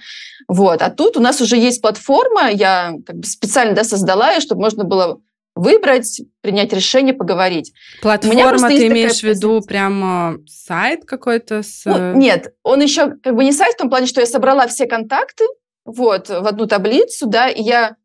[0.48, 0.80] Вот.
[0.80, 4.62] А тут у нас уже есть платформа, я как бы специально да, создала ее, чтобы
[4.62, 5.20] можно было
[5.54, 7.74] выбрать, принять решение, поговорить.
[8.00, 11.62] Платформа, ты имеешь в виду прямо сайт какой-то?
[11.62, 11.82] С...
[11.84, 14.86] Ну, нет, он еще как бы не сайт в том плане, что я собрала все
[14.86, 15.44] контакты
[15.84, 17.96] вот, в одну таблицу, да, и я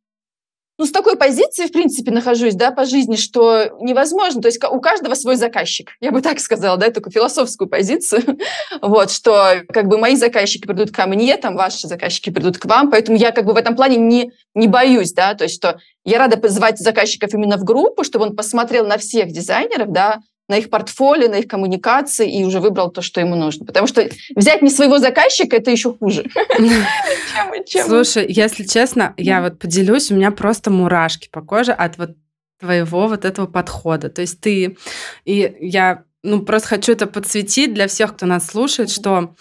[0.81, 4.81] ну, с такой позиции, в принципе, нахожусь, да, по жизни, что невозможно, то есть у
[4.81, 8.39] каждого свой заказчик, я бы так сказала, да, такую философскую позицию,
[8.81, 12.89] вот, что как бы мои заказчики придут ко мне, там, ваши заказчики придут к вам,
[12.89, 16.17] поэтому я как бы в этом плане не, не боюсь, да, то есть что я
[16.17, 20.69] рада позвать заказчиков именно в группу, чтобы он посмотрел на всех дизайнеров, да, на их
[20.69, 23.65] портфолио, на их коммуникации и уже выбрал то, что ему нужно.
[23.65, 26.25] Потому что взять не своего заказчика, это еще хуже.
[27.65, 32.17] Слушай, если честно, я вот поделюсь, у меня просто мурашки по коже от вот
[32.59, 34.09] твоего вот этого подхода.
[34.09, 34.77] То есть ты...
[35.23, 39.33] И я ну, просто хочу это подсветить для всех, кто нас слушает, что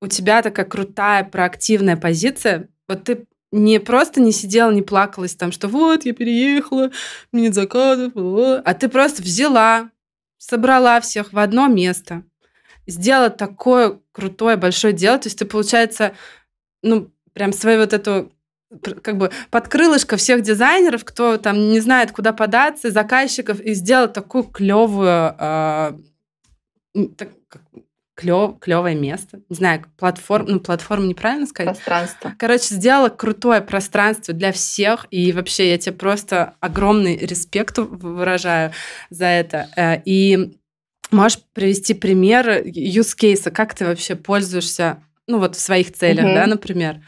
[0.00, 2.68] у тебя такая крутая проактивная позиция.
[2.88, 6.92] Вот ты не просто не сидела, не плакалась там, что вот, я переехала,
[7.32, 9.90] мне нет заказов, а ты просто взяла,
[10.42, 12.24] собрала всех в одно место,
[12.86, 15.18] сделала такое крутое большое дело.
[15.18, 16.14] То есть ты, получается,
[16.82, 18.32] ну, прям свою вот эту
[19.02, 24.08] как бы под крылышко всех дизайнеров, кто там не знает, куда податься, заказчиков, и сделал
[24.08, 25.92] такую клевую, э,
[27.16, 27.28] так,
[28.14, 29.40] клев, клевое место.
[29.48, 31.76] Не знаю, платформ, ну, платформа неправильно сказать.
[31.76, 32.34] Пространство.
[32.38, 35.06] Короче, сделала крутое пространство для всех.
[35.10, 38.72] И вообще я тебе просто огромный респект выражаю
[39.10, 39.68] за это.
[39.76, 40.58] Э, и
[41.10, 46.34] можешь привести пример case, как ты вообще пользуешься, ну вот в своих целях, mm-hmm.
[46.34, 47.00] да, например,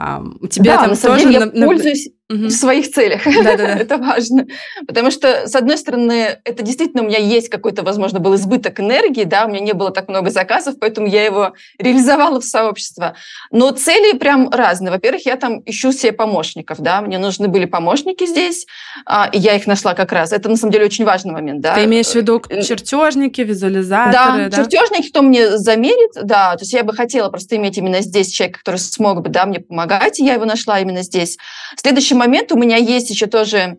[0.00, 1.32] А, у тебя да, там на самом тоже...
[1.32, 2.46] деле я пользуюсь угу.
[2.46, 3.26] в своих целях.
[3.26, 4.46] это важно.
[4.86, 9.24] Потому что, с одной стороны, это действительно у меня есть какой-то, возможно, был избыток энергии,
[9.24, 13.14] да, у меня не было так много заказов, поэтому я его реализовала в сообщество.
[13.50, 14.92] Но цели прям разные.
[14.92, 18.66] Во-первых, я там ищу себе помощников, да, мне нужны были помощники здесь,
[19.04, 20.32] а, и я их нашла как раз.
[20.32, 21.74] Это, на самом деле, очень важный момент, да.
[21.74, 24.48] Ты имеешь в виду э, чертежники, визуализаторы, да?
[24.48, 28.28] Да, чертежники, кто мне замерит, да, то есть я бы хотела просто иметь именно здесь
[28.28, 29.87] человека, который смог бы, да, мне помогать,
[30.18, 31.36] и я его нашла именно здесь.
[31.76, 33.78] Следующий момент у меня есть еще тоже,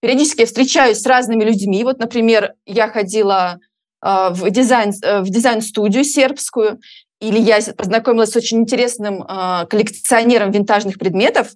[0.00, 1.82] периодически я встречаюсь с разными людьми.
[1.84, 3.58] Вот, например, я ходила
[4.04, 6.80] э, в дизайн, э, в дизайн-студию сербскую,
[7.20, 11.52] или я познакомилась с очень интересным э, коллекционером винтажных предметов.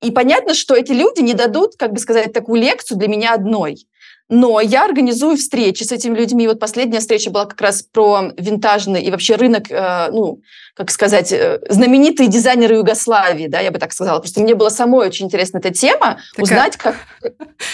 [0.00, 3.76] И понятно, что эти люди не дадут, как бы сказать, такую лекцию для меня одной.
[4.28, 6.48] Но я организую встречи с этими людьми.
[6.48, 10.40] Вот последняя встреча была как раз про винтажный и вообще рынок, э, ну,
[10.74, 14.20] как сказать, э, знаменитые дизайнеры Югославии, да, я бы так сказала.
[14.20, 16.42] Просто мне было самой очень интересна эта тема, Такая...
[16.42, 16.96] узнать, как,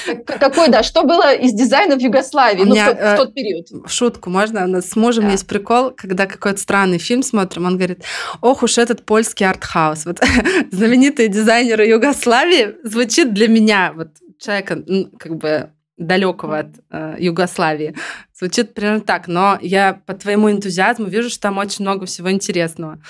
[0.06, 3.16] как, какой, да, что было из дизайна в Югославии, ну, меня, в, тот, э, в
[3.16, 3.66] тот период.
[3.70, 4.64] В шутку можно?
[4.64, 5.32] У нас с мужем да.
[5.32, 8.02] есть прикол, когда какой-то странный фильм смотрим, он говорит,
[8.40, 10.06] ох уж этот польский артхаус.
[10.06, 10.20] Вот
[10.72, 14.08] знаменитые дизайнеры Югославии звучит для меня, вот
[14.40, 14.82] человека,
[15.18, 17.94] как бы далекого от э, Югославии.
[18.32, 23.00] Звучит примерно так, но я по твоему энтузиазму вижу, что там очень много всего интересного.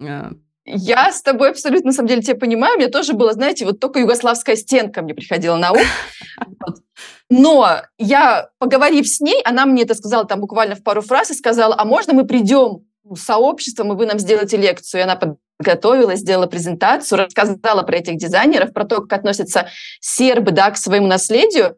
[0.00, 0.30] Э,
[0.64, 2.76] я с тобой абсолютно, на самом деле, тебя понимаю.
[2.76, 5.82] Мне тоже было, знаете, вот только югославская стенка мне приходила на ум.
[7.30, 11.34] Но я, поговорив с ней, она мне это сказала там буквально в пару фраз и
[11.34, 15.00] сказала, а можно мы придем в сообщество, и вы нам сделаете лекцию.
[15.00, 15.18] И она
[15.58, 19.68] подготовилась, сделала презентацию, рассказала про этих дизайнеров, про то, как относятся
[20.00, 21.76] сербы да, к своему наследию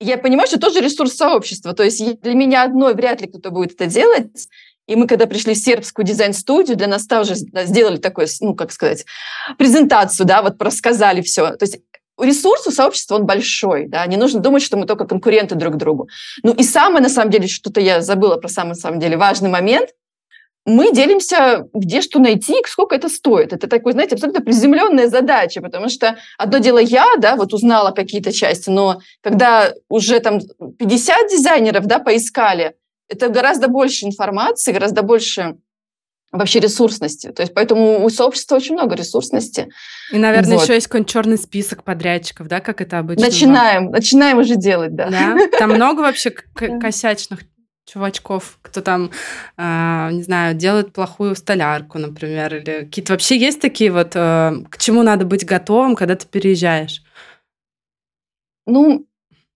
[0.00, 1.72] я понимаю, что тоже ресурс сообщества.
[1.72, 4.48] То есть для меня одной вряд ли кто-то будет это делать.
[4.86, 9.04] И мы, когда пришли в сербскую дизайн-студию, для нас тоже сделали такую, ну, как сказать,
[9.58, 11.50] презентацию, да, вот рассказали все.
[11.56, 11.80] То есть
[12.18, 16.08] ресурс у сообщества, он большой, да, не нужно думать, что мы только конкуренты друг другу.
[16.42, 19.50] Ну и самое, на самом деле, что-то я забыла про самый, на самом деле, важный
[19.50, 19.90] момент,
[20.66, 23.52] мы делимся, где что найти, сколько это стоит.
[23.52, 28.32] Это такой, знаете, абсолютно приземленная задача, потому что одно дело я, да, вот узнала какие-то
[28.32, 30.40] части, но когда уже там
[30.78, 32.74] 50 дизайнеров, да, поискали,
[33.08, 35.56] это гораздо больше информации, гораздо больше
[36.30, 37.30] вообще ресурсности.
[37.30, 39.68] То есть поэтому у сообщества очень много ресурсности.
[40.12, 40.64] И, наверное, вот.
[40.64, 43.24] еще есть какой-нибудь черный список подрядчиков, да, как это обычно?
[43.24, 44.02] Начинаем, бывает.
[44.02, 45.08] начинаем уже делать, да.
[45.08, 45.58] Да?
[45.58, 47.40] Там много вообще косячных
[47.88, 49.10] чувачков, кто там,
[49.56, 54.78] э, не знаю, делает плохую столярку, например, или какие-то вообще есть такие вот, э, к
[54.78, 57.02] чему надо быть готовым, когда ты переезжаешь?
[58.66, 59.06] Ну,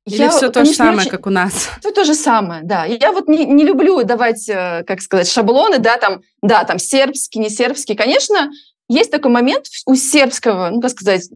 [0.07, 1.11] или я, все то же самое, очень...
[1.11, 1.69] как у нас?
[1.81, 2.87] Все то же самое, да.
[2.87, 7.39] Я вот не, не люблю давать, э, как сказать, шаблоны, да, там, да, там сербский,
[7.39, 7.95] не сербский.
[7.95, 8.51] Конечно,
[8.89, 11.29] есть такой момент у сербского, ну, как сказать,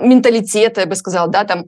[0.00, 1.64] менталитета, я бы сказала, да, там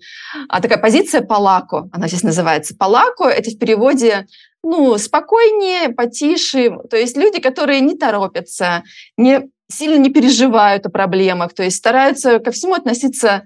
[0.49, 2.77] а такая позиция палако, она здесь называется.
[2.77, 4.27] Палако– это в переводе
[4.63, 6.79] ну, спокойнее, потише.
[6.91, 8.83] То есть люди, которые не торопятся,
[9.17, 13.43] не, сильно не переживают о проблемах, то есть стараются ко всему относиться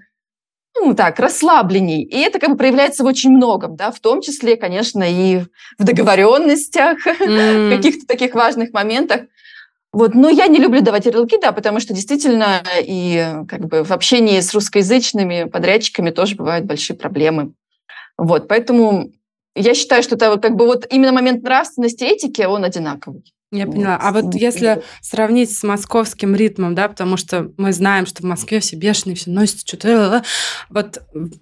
[0.79, 2.03] ну, так, расслабленней.
[2.03, 5.41] И это как бы проявляется в очень многом, да, в том числе, конечно, и
[5.77, 7.67] в договоренностях, mm.
[7.67, 9.23] в каких-то таких важных моментах.
[9.91, 13.91] Вот, но я не люблю давать ярлыки, да, потому что действительно и как бы в
[13.91, 17.53] общении с русскоязычными подрядчиками тоже бывают большие проблемы.
[18.17, 19.11] Вот, поэтому
[19.55, 23.23] я считаю, что это как бы вот именно момент нравственности, этики, он одинаковый.
[23.51, 23.97] Я поняла.
[23.99, 28.59] А вот если сравнить с московским ритмом, да, потому что мы знаем, что в Москве
[28.59, 30.23] все бешеные, все носят что-то.
[30.69, 31.01] Вот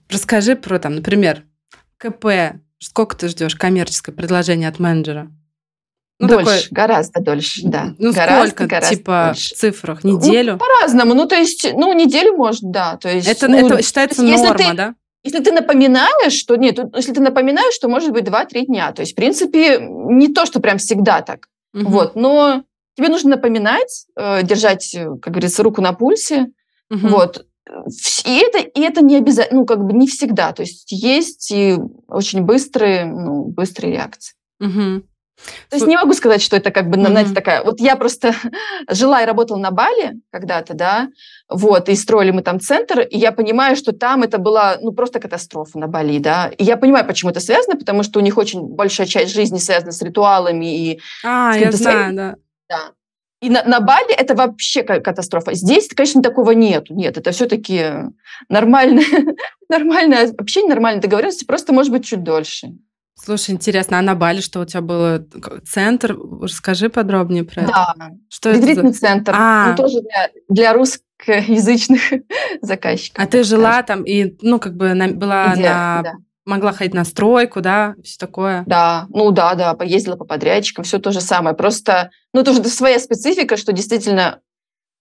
[0.09, 1.43] расскажи про там, например,
[1.97, 2.61] КП.
[2.79, 5.31] Сколько ты ждешь коммерческое предложение от менеджера?
[6.19, 6.67] Ну, дольше, такое...
[6.71, 7.93] гораздо дольше, да.
[7.99, 9.53] Ну, гораздо, сколько, гораздо типа, дольше.
[9.53, 10.03] в цифрах?
[10.03, 10.53] Неделю?
[10.53, 11.13] Ну, по-разному.
[11.13, 12.97] Ну, то есть, ну, неделю может, да.
[12.97, 14.95] То есть, это, ну, это считается норма, ты, да?
[15.23, 18.91] Если ты напоминаешь, что нет, если ты напоминаешь, что может быть 2-3 дня.
[18.93, 21.49] То есть, в принципе, не то, что прям всегда так.
[21.73, 21.89] Угу.
[21.89, 22.63] Вот, но
[22.95, 26.47] тебе нужно напоминать, э, держать, как говорится, руку на пульсе.
[26.89, 27.07] Угу.
[27.09, 27.45] Вот.
[28.25, 30.53] И это, и это не обязательно, ну, как бы не всегда.
[30.53, 31.75] То есть есть и
[32.07, 34.33] очень быстрые, ну, быстрые реакции.
[34.59, 35.03] Угу.
[35.69, 37.07] То есть не могу сказать, что это как бы, mm-hmm.
[37.07, 37.63] знаете, такая...
[37.63, 38.33] Вот я просто
[38.89, 41.09] жила и работала на Бали когда-то, да,
[41.49, 45.19] вот, и строили мы там центр, и я понимаю, что там это была, ну, просто
[45.19, 46.51] катастрофа на Бали, да.
[46.57, 49.91] И я понимаю, почему это связано, потому что у них очень большая часть жизни связана
[49.91, 50.99] с ритуалами и...
[51.23, 52.35] А, я знаю, да.
[52.69, 52.91] Да.
[53.39, 55.53] И на, на Бали это вообще катастрофа.
[55.53, 56.89] Здесь, конечно, такого нет.
[56.89, 57.91] Нет, это все-таки
[58.49, 59.05] нормальное,
[59.69, 62.73] нормальное общение, нормальные договоренности, просто, может быть, чуть дольше.
[63.19, 65.25] Слушай, интересно, а на Бали что у тебя было?
[65.65, 66.17] Центр?
[66.41, 67.93] Расскажи подробнее про да.
[67.95, 68.17] это.
[68.29, 68.99] Что Ретритный это за...
[68.99, 69.33] центр.
[69.35, 69.69] А.
[69.71, 72.01] Ну, тоже для, для, рус, русскоязычных
[72.61, 73.23] заказчиков.
[73.23, 75.63] А ты жила там и, ну, как бы на, была Где?
[75.63, 76.01] на...
[76.03, 76.13] Да.
[76.45, 78.63] Могла ходить на стройку, да, все такое?
[78.67, 81.53] Да, ну да, да, поездила по подрядчикам, все то же самое.
[81.53, 84.39] Просто, ну, тоже своя специфика, что действительно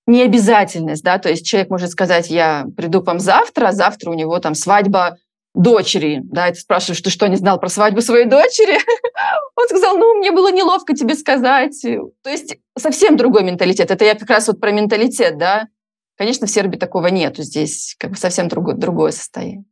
[0.09, 4.14] необязательность, да, то есть человек может сказать, я приду к вам завтра, а завтра у
[4.14, 5.19] него там свадьба
[5.57, 8.79] дочери, да, и ты спрашиваешь, ты что, не знал про свадьбу своей дочери?
[9.57, 11.81] Он сказал, ну, мне было неловко тебе сказать.
[11.83, 13.91] То есть совсем другой менталитет.
[13.91, 15.69] Это я как раз вот про менталитет, да.
[16.17, 17.43] Конечно, в Сербии такого нету.
[17.43, 19.65] Здесь как бы совсем другое, другое состояние.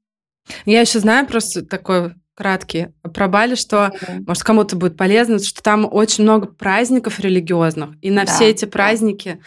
[0.64, 4.24] Я еще знаю просто такой краткий про Бали, что, mm-hmm.
[4.26, 8.64] может, кому-то будет полезно, что там очень много праздников религиозных, и на да, все эти
[8.64, 9.41] праздники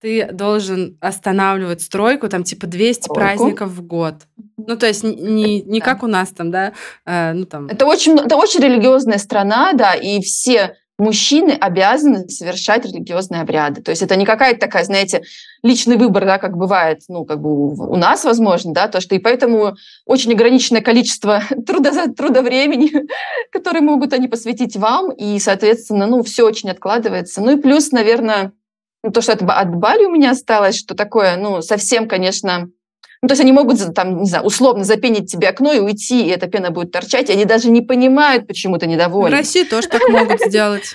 [0.00, 3.14] ты должен останавливать стройку, там типа 200 стройку.
[3.14, 4.14] праздников в год.
[4.56, 5.84] Ну, то есть не, не да.
[5.84, 6.72] как у нас там, да?
[7.04, 7.66] Э, ну, там.
[7.66, 13.82] Это, очень, это очень религиозная страна, да, и все мужчины обязаны совершать религиозные обряды.
[13.82, 15.22] То есть это не какая-то такая, знаете,
[15.62, 19.18] личный выбор, да, как бывает, ну, как бы у нас, возможно, да, то, что и
[19.18, 19.76] поэтому
[20.06, 22.92] очень ограниченное количество труда, труда времени,
[23.52, 27.40] которое могут они посвятить вам, и, соответственно, ну, все очень откладывается.
[27.40, 28.52] Ну и плюс, наверное,
[29.02, 32.68] ну, то, что от, от Бали у меня осталось, что такое, ну, совсем, конечно...
[33.22, 36.30] Ну, то есть они могут, там, не знаю, условно запенить тебе окно и уйти, и
[36.30, 39.34] эта пена будет торчать, и они даже не понимают, почему ты недоволен.
[39.34, 40.94] В России тоже так могут сделать.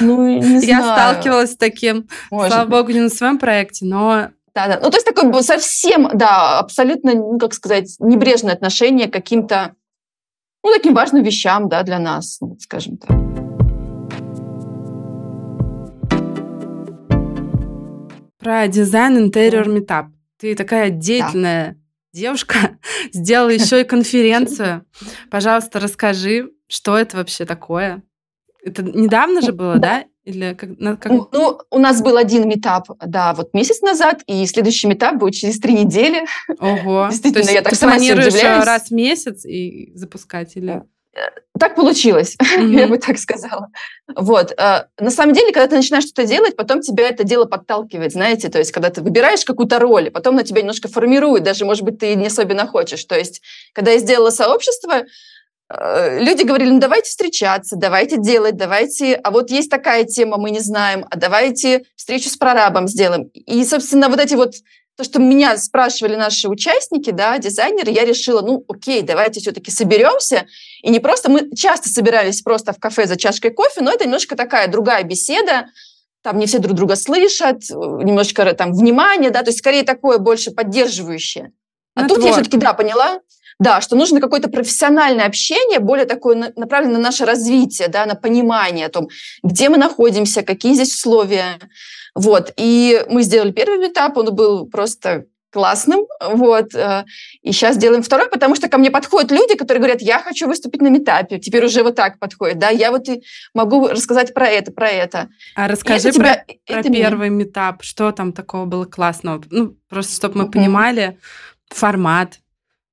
[0.00, 0.66] Ну, не знаю.
[0.66, 4.80] Я сталкивалась с таким, слава богу, не на своем проекте, но да, да.
[4.82, 9.74] Ну, то есть такое совсем, да, абсолютно, ну, как сказать, небрежное отношение к каким-то,
[10.62, 13.41] ну, таким важным вещам, да, для нас, ну, скажем так.
[18.42, 20.06] Про дизайн интерьер метап.
[20.38, 21.76] Ты такая деятельная да.
[22.12, 22.78] девушка,
[23.12, 24.84] сделала еще и конференцию.
[25.30, 28.02] Пожалуйста, расскажи, что это вообще такое?
[28.64, 30.04] Это недавно же было, да?
[30.24, 30.70] Или как,
[31.00, 31.32] как...
[31.32, 35.58] Ну, у нас был один метап, да, вот месяц назад, и следующий метап будет через
[35.58, 36.24] три недели.
[36.58, 37.08] Ого.
[37.10, 40.82] Действительно, То есть я так ты сама планируешь раз в месяц и запускать или?
[41.58, 42.76] Так получилось, mm-hmm.
[42.80, 43.68] я бы так сказала.
[44.14, 44.52] Вот.
[44.52, 48.48] Э, на самом деле, когда ты начинаешь что-то делать, потом тебя это дело подталкивает, знаете,
[48.48, 51.98] то есть когда ты выбираешь какую-то роль, потом на тебя немножко формирует, даже, может быть,
[51.98, 53.04] ты не особенно хочешь.
[53.04, 53.42] То есть,
[53.74, 55.02] когда я сделала сообщество,
[55.68, 60.50] э, люди говорили, ну давайте встречаться, давайте делать, давайте, а вот есть такая тема, мы
[60.50, 63.24] не знаем, а давайте встречу с прорабом сделаем.
[63.34, 64.54] И, собственно, вот эти вот
[64.96, 70.46] то, что меня спрашивали наши участники, да, дизайнеры, я решила, ну, окей, давайте все-таки соберемся.
[70.82, 74.36] И не просто, мы часто собирались просто в кафе за чашкой кофе, но это немножко
[74.36, 75.66] такая другая беседа,
[76.22, 80.50] там не все друг друга слышат, немножко там внимание, да, то есть скорее такое больше
[80.50, 81.52] поддерживающее.
[81.94, 83.20] А тут я все-таки, да, поняла,
[83.58, 88.86] да, что нужно какое-то профессиональное общение, более такое направленное на наше развитие, да, на понимание
[88.86, 89.08] о том,
[89.42, 91.58] где мы находимся, какие здесь условия.
[92.14, 92.52] Вот.
[92.56, 97.04] И мы сделали первый этап, он был просто классным, вот, э,
[97.42, 100.80] и сейчас делаем второй, потому что ко мне подходят люди, которые говорят, я хочу выступить
[100.80, 104.72] на метапе, теперь уже вот так подходит, да, я вот и могу рассказать про это,
[104.72, 105.28] про это.
[105.54, 107.44] А расскажи про, тебя, про это первый меня...
[107.44, 110.52] метап, что там такого было классного, ну, просто чтобы мы mm-hmm.
[110.52, 111.18] понимали
[111.68, 112.38] формат,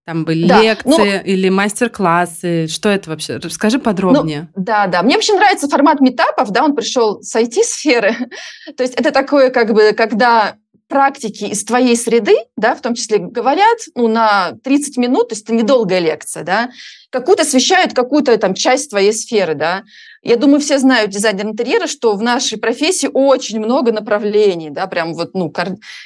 [0.10, 2.66] там были да, лекции ну, или мастер-классы.
[2.66, 3.38] Что это вообще?
[3.38, 4.50] Расскажи подробнее.
[4.56, 5.04] Ну, да, да.
[5.04, 8.16] Мне вообще нравится формат метапов, да, он пришел с IT-сферы.
[8.76, 10.56] То есть это такое, как бы, когда
[10.88, 15.46] практики из твоей среды, да, в том числе говорят, ну, на 30 минут, то есть
[15.46, 16.72] это недолгая лекция, да,
[17.12, 19.84] какую-то освещают какую-то там часть твоей сферы, да.
[20.22, 25.14] Я думаю, все знают дизайнер интерьера, что в нашей профессии очень много направлений, да, прям
[25.14, 25.54] вот, ну,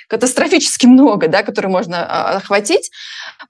[0.08, 2.92] катастрофически много, да, которые можно а, охватить.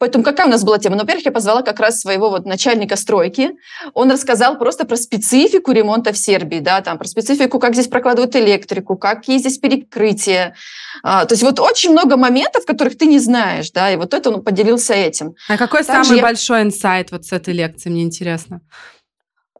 [0.03, 0.95] Поэтому какая у нас была тема?
[0.97, 3.51] Ну, во-первых, я позвала как раз своего вот начальника стройки.
[3.93, 8.35] Он рассказал просто про специфику ремонта в Сербии, да, там, про специфику, как здесь прокладывают
[8.35, 10.55] электрику, какие здесь перекрытия.
[11.03, 14.29] А, то есть вот очень много моментов, которых ты не знаешь, да, и вот это
[14.29, 15.35] он поделился этим.
[15.47, 16.21] А какой Также самый я...
[16.21, 18.59] большой инсайт вот с этой лекции, мне интересно?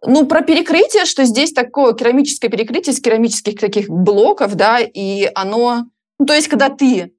[0.05, 5.85] Ну, про перекрытие, что здесь такое керамическое перекрытие из керамических таких блоков, да, и оно...
[6.19, 7.13] Ну, то есть, когда ты...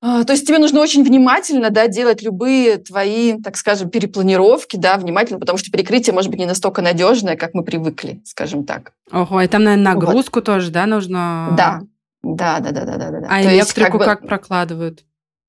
[0.00, 4.96] А, то есть тебе нужно очень внимательно да, делать любые твои, так скажем, перепланировки, да,
[4.96, 8.92] внимательно, потому что перекрытие может быть не настолько надежное, как мы привыкли, скажем так.
[9.10, 10.44] Ого, и там, наверное, нагрузку вот.
[10.44, 11.54] тоже, да, нужно?
[11.56, 11.80] Да,
[12.22, 13.26] да, да, да, да, да.
[13.28, 14.04] А То электрику есть, как, бы...
[14.04, 15.04] как прокладывают?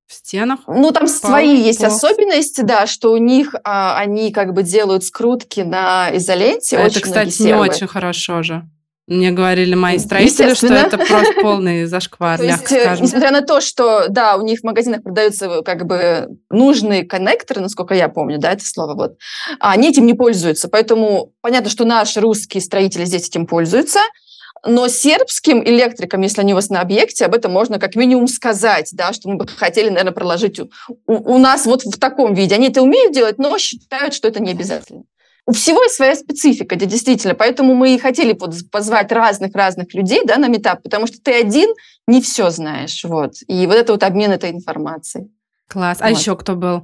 [0.10, 0.62] в стенах?
[0.66, 5.60] Ну, там свои есть особенности, да, что у них а, они как бы делают скрутки
[5.60, 6.78] на изоленте.
[6.78, 8.68] А это, кстати, не очень хорошо же.
[9.10, 13.05] Мне говорили мои строители, что это просто полный зашквар, то есть, э, скажем.
[13.05, 17.95] Несмотря на то, что, да, у них в магазинах продаются как бы нужные коннекторы, насколько
[17.95, 19.18] я помню, да, это слово, вот,
[19.60, 20.70] а они этим не пользуются.
[20.70, 23.99] Поэтому понятно, что наши русские строители здесь этим пользуются,
[24.64, 28.89] но сербским электрикам, если они у вас на объекте, об этом можно как минимум сказать,
[28.93, 30.70] да, что мы бы хотели, наверное, проложить у,
[31.07, 32.53] у нас вот в таком виде.
[32.53, 35.03] Они это умеют делать, но считают, что это не обязательно.
[35.50, 37.34] У всего есть своя специфика, да, действительно.
[37.34, 38.34] Поэтому мы и хотели
[38.72, 41.74] позвать разных-разных людей да, на метап, потому что ты один
[42.06, 43.04] не все знаешь.
[43.04, 43.34] Вот.
[43.47, 45.32] И вот это вот обмен этой информацией.
[45.68, 45.97] Класс.
[46.02, 46.20] А вот.
[46.20, 46.82] еще кто был?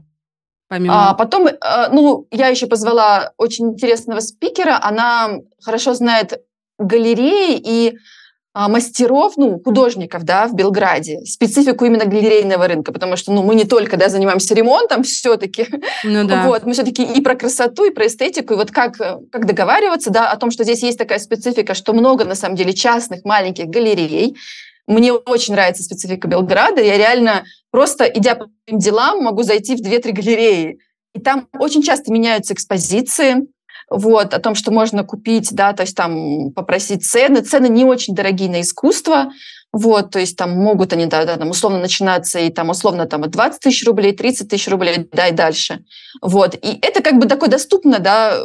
[0.67, 1.11] Помимо...
[1.11, 1.53] А потом, э,
[1.91, 4.79] ну, я еще позвала очень интересного спикера.
[4.81, 5.29] Она
[5.61, 6.41] хорошо знает
[6.79, 7.97] галереи и а,
[8.55, 13.65] мастеров, ну, художников, да, в Белграде, специфику именно галерейного рынка, потому что, ну, мы не
[13.65, 15.67] только, да, занимаемся ремонтом все-таки,
[16.03, 16.47] ну, да.
[16.47, 20.31] вот, мы все-таки и про красоту, и про эстетику, и вот как, как договариваться, да,
[20.31, 24.37] о том, что здесь есть такая специфика, что много, на самом деле, частных маленьких галерей,
[24.87, 26.81] мне очень нравится специфика Белграда.
[26.81, 30.79] Я реально просто, идя по делам, могу зайти в 2-3 галереи.
[31.13, 33.47] И там очень часто меняются экспозиции,
[33.89, 37.41] вот, о том, что можно купить, да, то есть там попросить цены.
[37.41, 39.31] Цены не очень дорогие на искусство,
[39.71, 43.23] вот, то есть там могут они, да, да, там условно начинаться и там условно там
[43.23, 45.83] от 20 тысяч рублей, 30 тысяч рублей, да, и дальше.
[46.21, 48.39] Вот, и это как бы такое доступно, да,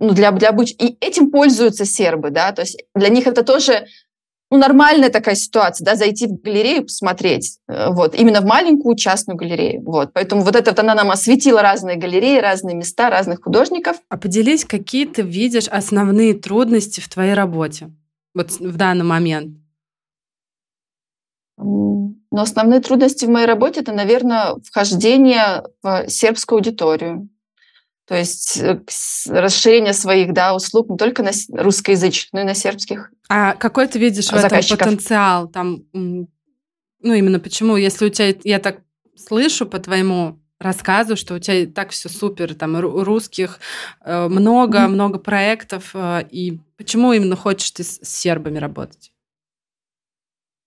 [0.00, 0.72] ну, для, для обыч...
[0.72, 3.86] И этим пользуются сербы, да, то есть для них это тоже
[4.52, 9.34] ну, нормальная такая ситуация, да, зайти в галерею, посмотреть, э, вот, именно в маленькую частную
[9.34, 10.12] галерею, вот.
[10.12, 13.96] Поэтому вот это вот она нам осветила разные галереи, разные места, разных художников.
[14.10, 17.92] А поделись, какие ты видишь основные трудности в твоей работе,
[18.34, 19.56] вот в данный момент?
[21.56, 27.30] Но основные трудности в моей работе– это, наверное, вхождение в сербскую аудиторию.
[28.06, 28.80] То есть э,
[29.28, 33.10] расширение своих да, услуг не только на русскоязычных, но и на сербских.
[33.28, 35.48] А какой ты видишь в этом потенциал?
[35.48, 36.28] Там, ну,
[37.02, 38.80] именно почему, если у тебя, я так
[39.16, 43.58] слышу по твоему рассказу, что у тебя так все супер, там русских
[44.04, 44.88] э, много, mm-hmm.
[44.88, 49.12] много проектов, э, и почему именно хочешь ты с сербами работать?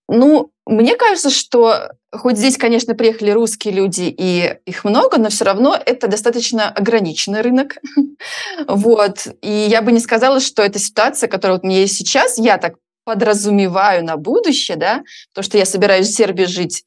[0.08, 5.44] Ну, мне кажется, что хоть здесь, конечно, приехали русские люди, и их много, но все
[5.44, 7.76] равно это достаточно ограниченный рынок.
[8.66, 9.28] вот.
[9.42, 12.58] И я бы не сказала, что эта ситуация, которая вот у меня есть сейчас, я
[12.58, 15.02] так подразумеваю на будущее, да,
[15.32, 16.84] то, что я собираюсь в Сербии жить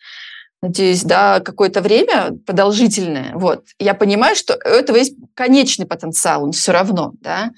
[0.62, 3.32] надеюсь, да, какое-то время продолжительное.
[3.34, 3.66] Вот.
[3.80, 7.52] Я понимаю, что у этого есть конечный потенциал, он все равно, да.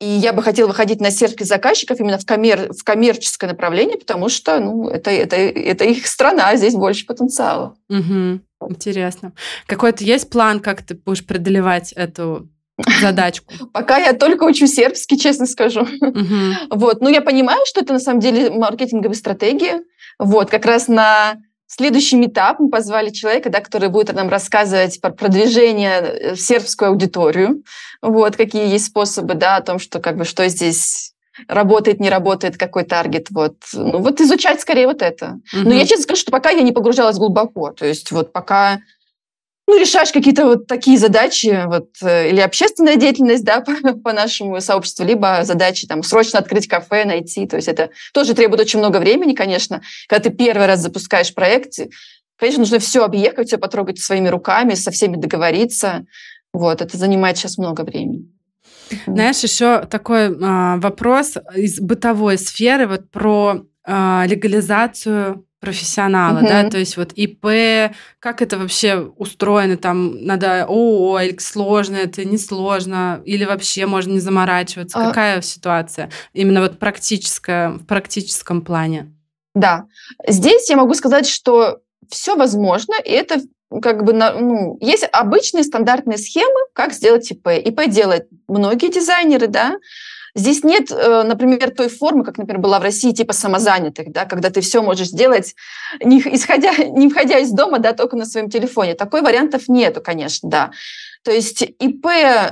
[0.00, 2.72] И я бы хотела выходить на сервис заказчиков именно в, коммер...
[2.72, 7.76] в коммерческое направление, потому что, ну, это, это, это их страна, а здесь больше потенциала.
[7.88, 8.40] Угу.
[8.70, 9.32] Интересно.
[9.66, 12.48] Какой-то есть план, как ты будешь преодолевать эту
[13.00, 13.54] задачку?
[13.72, 15.86] Пока я только учу сербский, честно скажу.
[16.70, 17.00] Вот.
[17.00, 19.82] Но я понимаю, что это на самом деле маркетинговая стратегия.
[20.18, 20.50] Вот.
[20.50, 21.36] Как раз на
[21.74, 26.90] Следующий этап мы позвали человека, да, который будет нам рассказывать про продвижение э, в сербскую
[26.90, 27.62] аудиторию,
[28.02, 31.14] вот, какие есть способы, да, о том, что как бы что здесь
[31.48, 33.54] работает, не работает, какой таргет, вот.
[33.72, 35.40] Ну, вот изучать скорее вот это.
[35.54, 35.62] Mm-hmm.
[35.64, 38.80] Но я честно скажу, что пока я не погружалась глубоко, то есть вот пока
[39.66, 44.60] ну, решаешь какие-то вот такие задачи, вот, э, или общественная деятельность, да, по, по нашему
[44.60, 47.46] сообществу, либо задачи там срочно открыть кафе, найти.
[47.46, 49.82] То есть это тоже требует очень много времени, конечно.
[50.08, 51.74] Когда ты первый раз запускаешь проект,
[52.36, 56.06] конечно, нужно все объехать, все потрогать своими руками, со всеми договориться.
[56.52, 58.28] Вот, это занимает сейчас много времени.
[59.06, 66.48] Знаешь, еще такой а, вопрос из бытовой сферы вот про а, легализацию профессионала, угу.
[66.48, 72.24] да, то есть вот ИП, как это вообще устроено, там надо ООО, или сложно это,
[72.24, 75.08] несложно, или вообще можно не заморачиваться, а...
[75.08, 79.14] какая ситуация именно вот практическая, в практическом плане?
[79.54, 79.84] Да,
[80.26, 83.40] здесь я могу сказать, что все возможно, и это
[83.80, 87.46] как бы, ну, есть обычные стандартные схемы, как сделать ИП.
[87.48, 89.76] ИП делают многие дизайнеры, да,
[90.34, 94.48] Здесь нет, э, например, той формы, как, например, была в России, типа самозанятых, да, когда
[94.48, 95.54] ты все можешь сделать,
[96.02, 98.94] не, исходя, не входя из дома, да, только на своем телефоне.
[98.94, 100.70] Такой вариантов нету, конечно, да.
[101.22, 102.06] То есть ИП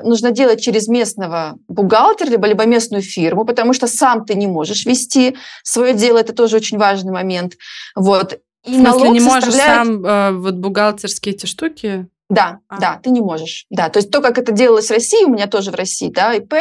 [0.04, 4.86] нужно делать через местного бухгалтера, либо, либо местную фирму, потому что сам ты не можешь
[4.86, 7.54] вести свое дело, это тоже очень важный момент.
[7.96, 8.38] Вот.
[8.64, 9.86] И в смысле, не можешь составляет...
[9.86, 12.06] сам э, вот бухгалтерские эти штуки?
[12.28, 12.78] Да, а.
[12.78, 13.66] да, ты не можешь.
[13.70, 16.34] Да, то есть то, как это делалось в России, у меня тоже в России, да,
[16.34, 16.54] ИП,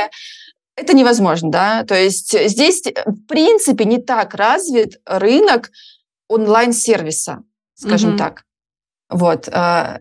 [0.80, 1.84] это невозможно, да.
[1.84, 5.72] То есть здесь, в принципе, не так развит рынок
[6.28, 7.44] онлайн-сервиса,
[7.76, 8.18] скажем mm-hmm.
[8.18, 8.44] так.
[9.10, 9.50] Вот.
[9.52, 10.00] А,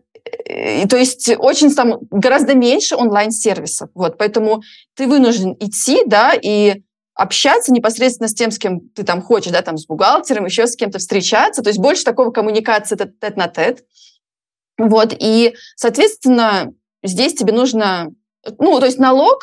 [0.49, 3.91] и, то есть очень там гораздо меньше онлайн-сервисов.
[3.95, 4.19] Вот.
[4.19, 4.63] Поэтому
[4.95, 6.83] ты вынужден идти, да, и
[7.15, 10.77] общаться непосредственно с тем, с кем ты там хочешь, да, там с бухгалтером, еще с
[10.77, 11.63] кем-то встречаться.
[11.63, 13.85] То есть больше такого коммуникации тет на тет.
[14.79, 15.15] Вот.
[15.19, 16.73] И, соответственно,
[17.03, 18.09] здесь тебе нужно...
[18.59, 19.43] Ну, то есть налог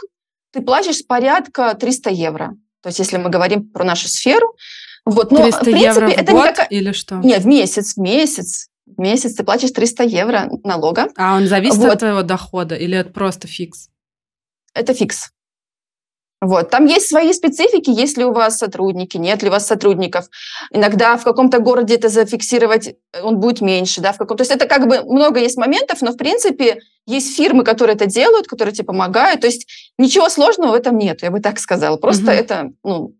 [0.55, 2.53] ты платишь порядка 300 евро.
[2.81, 4.55] То есть если мы говорим про нашу сферу,
[5.03, 6.67] вот, но 300 в принципе евро в это год никакая...
[6.67, 7.15] или что?
[7.15, 8.69] Нет, в месяц, в месяц.
[8.85, 11.09] В месяц ты платишь 300 евро налога.
[11.17, 11.91] А он зависит вот.
[11.91, 13.89] от твоего дохода или это просто фикс?
[14.73, 15.31] Это фикс.
[16.41, 16.69] Вот.
[16.69, 20.25] Там есть свои специфики, есть ли у вас сотрудники, нет ли у вас сотрудников.
[20.71, 24.51] Иногда в каком-то городе это зафиксировать, э, он будет меньше, да, в каком То есть
[24.51, 28.73] это как бы много есть моментов, но в принципе есть фирмы, которые это делают, которые
[28.73, 29.41] тебе помогают.
[29.41, 29.67] То есть
[29.97, 31.97] ничего сложного в этом нет, я бы так сказала.
[31.97, 32.31] Просто угу.
[32.31, 33.15] это, ну,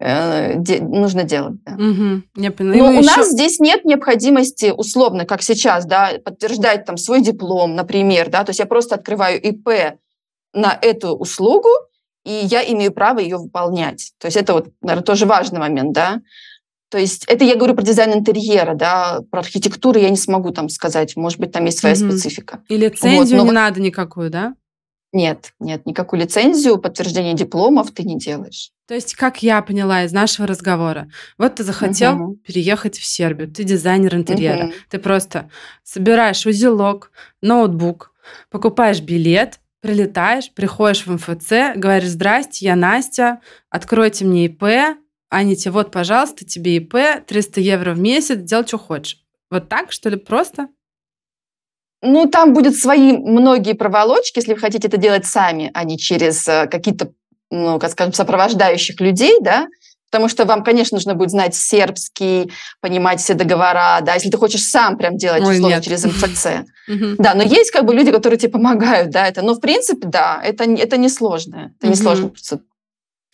[0.00, 1.62] э, де- нужно делать.
[1.64, 1.74] Да.
[1.74, 2.22] Угу.
[2.42, 2.76] Я поняла.
[2.76, 3.16] Но у еще...
[3.16, 8.50] нас здесь нет необходимости, условно, как сейчас, да, подтверждать там свой диплом, например, да, то
[8.50, 9.98] есть я просто открываю ИП
[10.52, 11.68] на эту услугу,
[12.26, 14.12] и я имею право ее выполнять.
[14.18, 16.20] То есть это вот, наверное, тоже важный момент, да.
[16.90, 20.68] То есть это я говорю про дизайн интерьера, да, про архитектуру я не смогу там
[20.68, 22.60] сказать, может быть, там есть своя mm специфика.
[22.68, 23.50] И лицензию вот, но...
[23.50, 24.54] не надо никакую, да?
[25.12, 28.72] Нет, нет, никакую лицензию, подтверждение дипломов ты не делаешь.
[28.88, 31.08] То есть, как я поняла из нашего разговора,
[31.38, 35.48] вот ты захотел uh переехать в Сербию, ты дизайнер интерьера, uh ты просто
[35.84, 38.12] собираешь узелок, ноутбук,
[38.50, 44.64] покупаешь билет, Прилетаешь, приходишь в МФЦ, говоришь, здрасте, я Настя, откройте мне ИП,
[45.28, 49.20] они тебе, вот, пожалуйста, тебе ИП, 300 евро в месяц, делай, что хочешь.
[49.48, 50.66] Вот так, что ли, просто?
[52.02, 56.48] Ну, там будут свои многие проволочки, если вы хотите это делать сами, а не через
[56.48, 57.12] э, какие-то,
[57.52, 59.68] ну, как скажем, сопровождающих людей, да,
[60.10, 64.62] Потому что вам, конечно, нужно будет знать сербский, понимать все договора, да, если ты хочешь
[64.62, 65.84] сам прям делать Ой, условно нет.
[65.84, 66.46] через МФЦ.
[67.18, 70.40] Да, но есть как бы люди, которые тебе помогают, да, это, но в принципе, да,
[70.42, 72.32] это, это не сложно, это не сложно.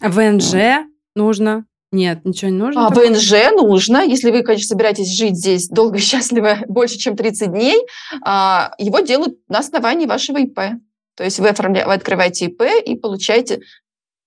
[0.00, 1.64] А ВНЖ нужно?
[1.92, 2.86] Нет, ничего не нужно?
[2.86, 7.52] А ВНЖ нужно, если вы, конечно, собираетесь жить здесь долго и счастливо, больше, чем 30
[7.52, 7.86] дней,
[8.24, 10.58] а, его делают на основании вашего ИП.
[11.14, 11.86] То есть вы, оформля...
[11.86, 13.60] вы открываете ИП и получаете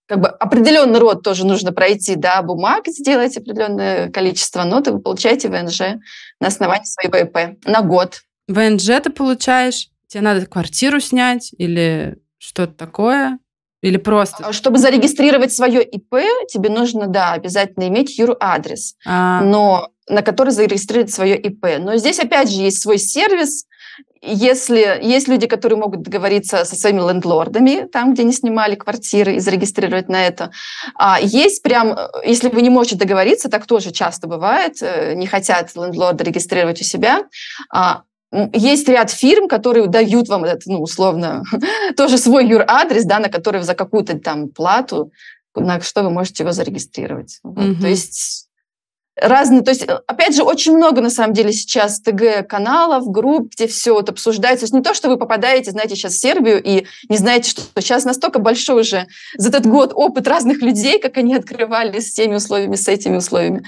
[0.07, 5.49] как бы определенный род тоже нужно пройти, да, бумаг сделать определенное количество, но ты получаете
[5.49, 5.99] ВНЖ
[6.39, 8.21] на основании своего ИП на год.
[8.47, 13.39] ВНЖ ты получаешь, тебе надо квартиру снять или что-то такое?
[13.81, 14.47] Или просто?
[14.47, 16.15] А, чтобы зарегистрировать свое ИП,
[16.49, 19.41] тебе нужно, да, обязательно иметь юр-адрес, а...
[19.41, 21.65] но на который зарегистрировать свое ИП.
[21.79, 23.65] Но здесь, опять же, есть свой сервис,
[24.25, 29.39] если есть люди, которые могут договориться со своими лендлордами, там, где не снимали квартиры, и
[29.39, 30.51] зарегистрировать на это.
[30.95, 35.27] А есть прям, э, если вы не можете договориться, так тоже часто бывает, э, не
[35.27, 37.23] хотят лендлорды регистрировать у себя,
[37.71, 38.03] а,
[38.53, 41.43] есть ряд фирм, которые дают вам этот, ну, условно,
[41.97, 45.11] тоже свой юр-адрес, да, на который за какую-то там плату,
[45.55, 47.39] на что вы можете его зарегистрировать.
[47.43, 47.57] Вот.
[47.57, 47.81] Mm-hmm.
[47.81, 48.44] То есть
[49.15, 53.67] разные, то есть, э, опять же, очень много, на самом деле, сейчас ТГ-каналов, групп, где
[53.67, 54.61] все вот обсуждается.
[54.61, 57.61] То есть не то, что вы попадаете, знаете, сейчас в Сербию и не знаете, что
[57.79, 59.07] сейчас настолько большой уже
[59.37, 63.63] за этот год опыт разных людей, как они открывали с теми условиями, с этими условиями.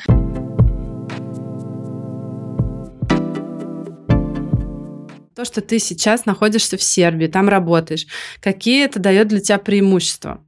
[5.36, 8.08] То, что ты сейчас находишься в Сербии, там работаешь,
[8.42, 10.44] какие это дает для тебя преимущества?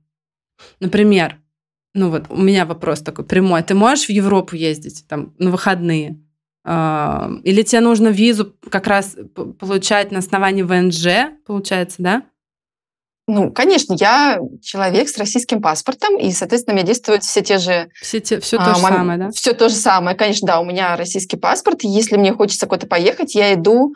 [0.80, 1.38] Например,
[1.94, 3.64] ну вот у меня вопрос такой прямой.
[3.64, 6.20] Ты можешь в Европу ездить там на выходные?
[6.64, 9.16] А, или тебе нужно визу как раз
[9.60, 12.24] получать на основании ВНЖ, получается, да?
[13.32, 17.90] Ну, конечно, я человек с российским паспортом, и, соответственно, у меня действуют все те же...
[17.94, 18.94] Все, те, все то а, же мам...
[18.94, 19.30] самое, да?
[19.30, 20.18] Все то же самое.
[20.18, 21.84] Конечно, да, у меня российский паспорт.
[21.84, 23.94] Если мне хочется куда-то поехать, я иду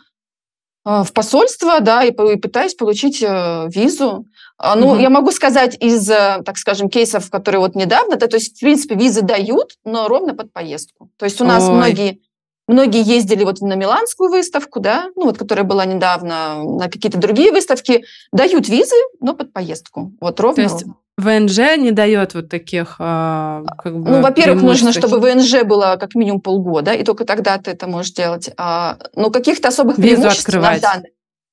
[0.86, 4.26] в посольство, да, и, и пытаюсь получить э, визу.
[4.58, 5.00] А, ну, угу.
[5.00, 8.60] я могу сказать из, э, так скажем, кейсов, которые вот недавно, да, то есть, в
[8.60, 11.10] принципе, визы дают, но ровно под поездку.
[11.18, 11.76] То есть у нас Ой.
[11.76, 12.20] многие
[12.66, 17.52] Многие ездили вот на Миланскую выставку, да, ну вот, которая была недавно, на какие-то другие
[17.52, 20.14] выставки, дают визы, но под поездку.
[20.22, 20.56] Вот ровно.
[20.56, 20.86] То есть
[21.18, 26.16] ВНЖ не дает вот таких а, как бы, Ну, во-первых, нужно, чтобы ВНЖ было как
[26.16, 28.50] минимум полгода, и только тогда ты это можешь делать.
[28.58, 30.82] А, но каких-то особых визу преимуществ открывать.
[30.82, 31.10] на данный,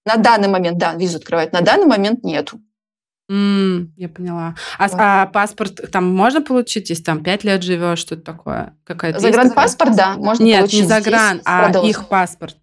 [0.06, 2.58] на данный момент, да, визу открывать, на данный момент нету.
[3.30, 4.56] Mm, я поняла.
[4.78, 4.96] А, вот.
[4.98, 8.76] а паспорт там можно получить, если там пять лет живешь, что-то такое?
[8.84, 10.80] Какая-то Загранпаспорт, да, можно Нет, получить.
[10.80, 11.90] не загран, а продолжить.
[11.90, 12.56] их паспорт.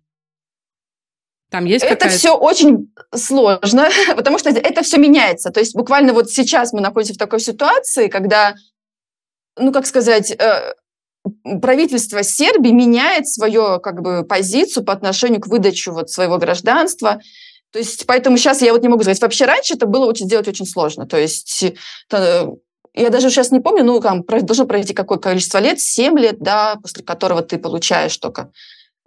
[1.49, 5.49] Там есть Это все очень сложно, потому что это все меняется.
[5.49, 8.55] То есть буквально вот сейчас мы находимся в такой ситуации, когда,
[9.57, 10.73] ну, как сказать, э,
[11.61, 17.21] правительство Сербии меняет свою как бы позицию по отношению к выдаче вот своего гражданства.
[17.71, 19.21] То есть, поэтому сейчас я вот не могу сказать.
[19.21, 21.05] Вообще раньше это было очень, сделать очень сложно.
[21.05, 21.63] То есть,
[22.09, 22.51] это,
[22.93, 26.77] я даже сейчас не помню, ну, там, должно пройти какое количество лет, 7 лет, да,
[26.81, 28.51] после которого ты получаешь только.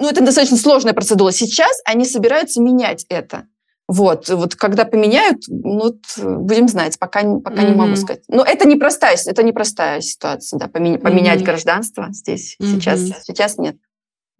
[0.00, 1.30] Ну, это достаточно сложная процедура.
[1.30, 3.44] Сейчас они собираются менять это.
[3.86, 7.68] Вот, вот когда поменяют, ну, вот, будем знать, пока, пока mm-hmm.
[7.70, 8.22] не могу сказать.
[8.28, 11.44] Но это непростая, это непростая ситуация, да, поменять, поменять mm-hmm.
[11.44, 12.74] гражданство здесь mm-hmm.
[12.74, 13.76] сейчас, сейчас нет.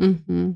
[0.01, 0.55] Mm-hmm.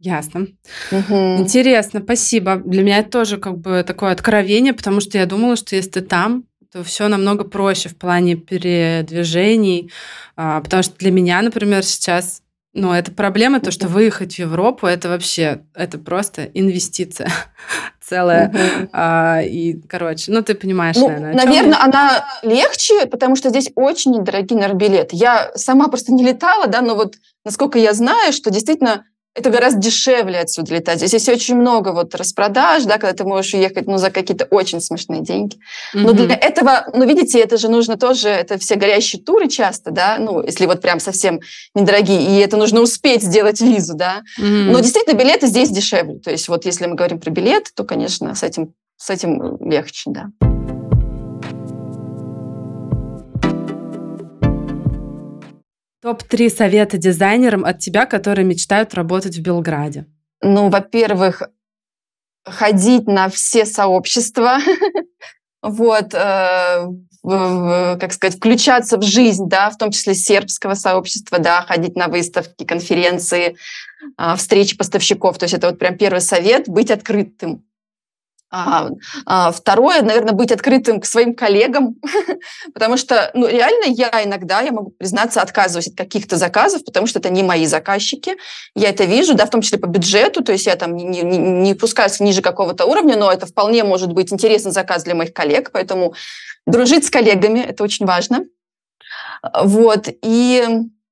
[0.00, 0.48] Ясно.
[0.90, 1.14] Угу.
[1.38, 2.56] Интересно, спасибо.
[2.56, 6.00] Для меня это тоже как бы такое откровение, потому что я думала, что если ты
[6.00, 6.42] там,
[6.72, 9.92] то все намного проще в плане передвижений,
[10.34, 12.41] а, потому что для меня, например, сейчас
[12.74, 17.30] ну, это проблема, то, что выехать в Европу, это вообще, это просто инвестиция
[18.00, 18.48] целая.
[18.48, 18.88] Угу.
[18.92, 21.34] А, и, короче, ну, ты понимаешь, ну, наверное.
[21.34, 25.16] Наверное, она легче, потому что здесь очень недорогие, наверное, билеты.
[25.16, 29.04] Я сама просто не летала, да, но вот насколько я знаю, что действительно
[29.34, 30.98] это гораздо дешевле отсюда летать.
[30.98, 34.80] Здесь есть очень много вот распродаж, да, когда ты можешь уехать ну, за какие-то очень
[34.80, 35.56] смешные деньги.
[35.94, 36.00] Mm-hmm.
[36.00, 40.18] Но для этого, ну, видите, это же нужно тоже, это все горящие туры часто, да,
[40.18, 41.40] ну, если вот прям совсем
[41.74, 44.22] недорогие, и это нужно успеть сделать визу, да.
[44.38, 44.70] Mm-hmm.
[44.70, 46.18] Но действительно билеты здесь дешевле.
[46.18, 50.10] То есть вот если мы говорим про билет, то, конечно, с этим, с этим легче,
[50.10, 50.51] да.
[56.02, 60.06] Топ-3 совета дизайнерам от тебя, которые мечтают работать в Белграде.
[60.42, 61.44] Ну, во-первых,
[62.44, 64.58] ходить на все сообщества,
[65.62, 66.86] вот, э,
[67.22, 72.64] как сказать, включаться в жизнь, да, в том числе сербского сообщества, да, ходить на выставки,
[72.64, 73.56] конференции,
[74.18, 75.38] э, встречи поставщиков.
[75.38, 77.64] То есть это вот прям первый совет– быть открытым
[78.54, 78.90] а,
[79.24, 81.96] а, второе, наверное, быть открытым к своим коллегам,
[82.74, 87.18] потому что, ну, реально я иногда, я могу признаться, отказываюсь от каких-то заказов, потому что
[87.18, 88.36] это не мои заказчики.
[88.74, 91.38] Я это вижу, да, в том числе по бюджету, то есть я там не, не,
[91.38, 95.70] не пускаюсь ниже какого-то уровня, но это вполне может быть интересный заказ для моих коллег,
[95.72, 96.14] поэтому
[96.66, 98.44] дружить с коллегами– это очень важно.
[99.64, 100.62] Вот, и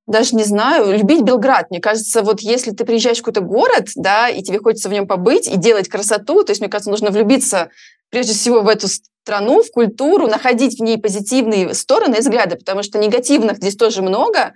[0.07, 1.71] даже не знаю, любить Белград.
[1.71, 5.07] Мне кажется, вот если ты приезжаешь в какой-то город, да, и тебе хочется в нем
[5.07, 7.71] побыть и делать красоту, то есть, мне кажется, нужно влюбиться
[8.11, 8.89] прежде всего в эту
[9.23, 14.03] страну, в культуру, находить в ней позитивные стороны и взгляды, потому что негативных здесь тоже
[14.03, 14.55] много,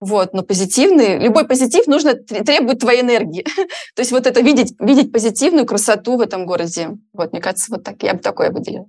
[0.00, 3.42] вот, но позитивные, любой позитив нужно требует твоей энергии.
[3.94, 6.90] То есть вот это видеть, видеть позитивную красоту в этом городе.
[7.12, 8.86] Вот, мне кажется, вот так я бы такое выделила.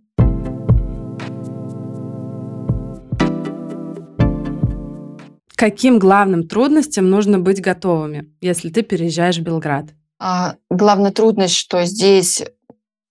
[5.58, 9.88] Каким главным трудностям нужно быть готовыми, если ты переезжаешь в Белград?
[10.20, 12.44] А, главная трудность, что здесь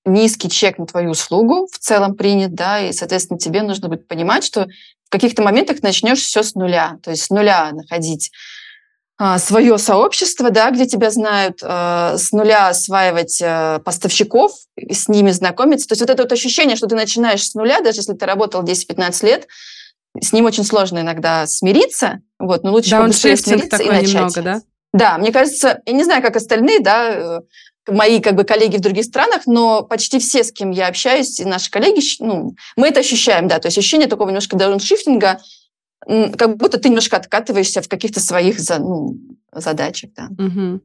[0.05, 4.45] низкий чек на твою услугу в целом принят, да, и, соответственно, тебе нужно будет понимать,
[4.45, 4.69] что
[5.05, 8.31] в каких-то моментах начнешь все с нуля, то есть с нуля находить
[9.19, 15.31] а, свое сообщество, да, где тебя знают, а, с нуля осваивать а, поставщиков, с ними
[15.33, 15.89] знакомиться.
[15.89, 18.63] То есть вот это вот ощущение, что ты начинаешь с нуля, даже если ты работал
[18.63, 19.49] 10-15 лет,
[20.21, 24.13] с ним очень сложно иногда смириться, вот, но лучше побыстрее смириться и начать.
[24.13, 24.61] Немного, да?
[24.93, 27.41] Да, мне кажется, я не знаю, как остальные, да, э,
[27.89, 31.45] мои как бы коллеги в других странах, но почти все, с кем я общаюсь, и
[31.45, 35.41] наши коллеги, ну, мы это ощущаем, да, то есть ощущение такого немножко дауншифтинга,
[36.07, 39.17] как будто ты немножко откатываешься в каких-то своих ну,
[39.53, 40.29] задачах, да.
[40.39, 40.81] Угу.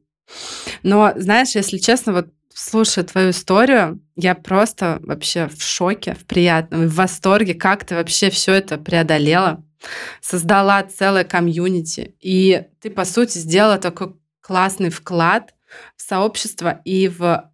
[0.82, 6.86] Но, знаешь, если честно, вот слушая твою историю, я просто вообще в шоке, в приятном,
[6.86, 9.64] в восторге, как ты вообще все это преодолела,
[10.20, 15.54] создала целое комьюнити, и ты, по сути, сделала такой классный вклад
[15.96, 17.50] в сообщество и в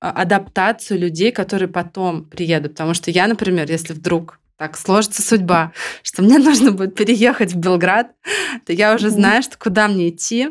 [0.00, 2.72] а, адаптацию людей, которые потом приедут.
[2.72, 5.72] Потому что я, например, если вдруг так сложится судьба,
[6.02, 8.12] что мне нужно будет переехать в Белград,
[8.66, 10.50] то я уже знаю, что куда мне идти,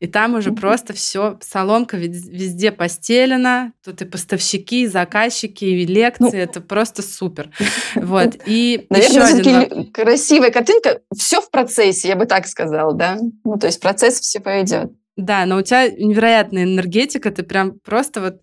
[0.00, 0.60] и там уже mm-hmm.
[0.60, 7.02] просто все, соломка везде постелена, тут и поставщики, и заказчики, и лекции, ну, это просто
[7.02, 7.50] супер.
[7.94, 8.36] Вот.
[8.46, 9.92] И Наверное, все-таки один...
[9.92, 13.18] красивая картинка, все в процессе, я бы так сказала, да?
[13.44, 14.92] Ну, то есть процесс все пойдет.
[15.16, 18.42] Да, но у тебя невероятная энергетика, ты прям просто вот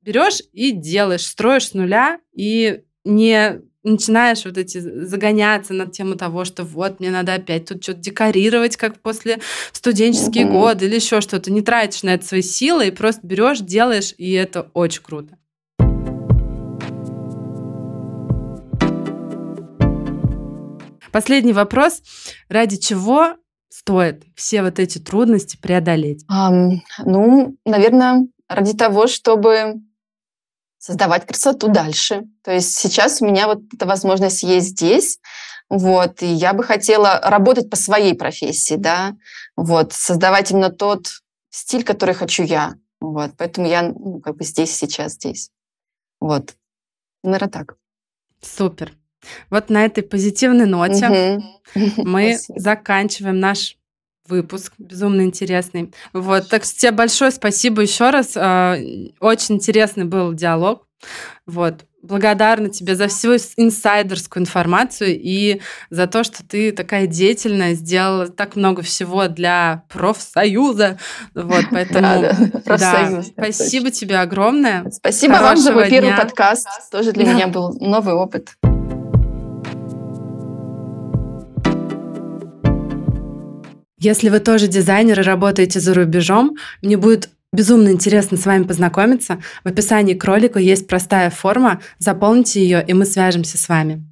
[0.00, 6.44] берешь и делаешь, строишь с нуля и не начинаешь вот эти загоняться на тему того,
[6.44, 9.40] что вот мне надо опять тут что-то декорировать, как после
[9.72, 10.52] студенческие mm-hmm.
[10.52, 11.52] годы или еще что-то.
[11.52, 15.36] Не тратишь на это свои силы и просто берешь, делаешь, и это очень круто.
[21.12, 22.02] Последний вопрос.
[22.48, 23.36] Ради чего
[23.68, 26.24] стоит все вот эти трудности преодолеть?
[26.28, 29.74] Um, ну, наверное, ради того, чтобы
[30.84, 32.24] создавать красоту дальше.
[32.42, 35.18] То есть сейчас у меня вот эта возможность есть здесь,
[35.70, 39.16] вот, и я бы хотела работать по своей профессии, да,
[39.56, 41.06] вот, создавать именно тот
[41.48, 45.50] стиль, который хочу я, вот, поэтому я ну, как бы здесь, сейчас, здесь,
[46.20, 46.54] вот,
[47.22, 47.76] наверное, так.
[48.42, 48.92] Супер.
[49.48, 51.40] Вот на этой позитивной ноте
[51.96, 53.78] мы заканчиваем наш
[54.28, 55.92] выпуск, безумно интересный.
[56.12, 58.32] Вот, так что тебе большое спасибо еще раз.
[58.36, 58.76] А,
[59.20, 60.86] очень интересный был диалог.
[61.46, 61.84] Вот.
[62.02, 68.56] Благодарна тебе за всю инсайдерскую информацию и за то, что ты такая деятельная, сделала так
[68.56, 70.98] много всего для профсоюза.
[71.34, 72.22] Вот, поэтому...
[72.22, 73.26] Да, да, профсоюз.
[73.26, 74.90] Да, спасибо тебе огромное.
[74.90, 76.68] Спасибо вам за первый подкаст.
[76.90, 78.54] Тоже для меня был новый опыт.
[84.04, 89.38] Если вы тоже дизайнер и работаете за рубежом, мне будет безумно интересно с вами познакомиться.
[89.64, 91.80] В описании к ролику есть простая форма.
[91.98, 94.04] Заполните ее, и мы свяжемся с вами.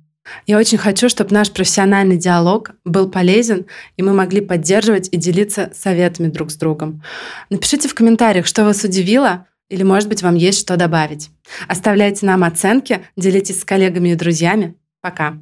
[0.46, 3.66] Я очень хочу, чтобы наш профессиональный диалог был полезен,
[3.98, 7.02] и мы могли поддерживать и делиться советами друг с другом.
[7.50, 11.28] Напишите в комментариях, что вас удивило, или, может быть, вам есть что добавить.
[11.68, 14.74] Оставляйте нам оценки, делитесь с коллегами и друзьями.
[15.02, 15.36] Пока.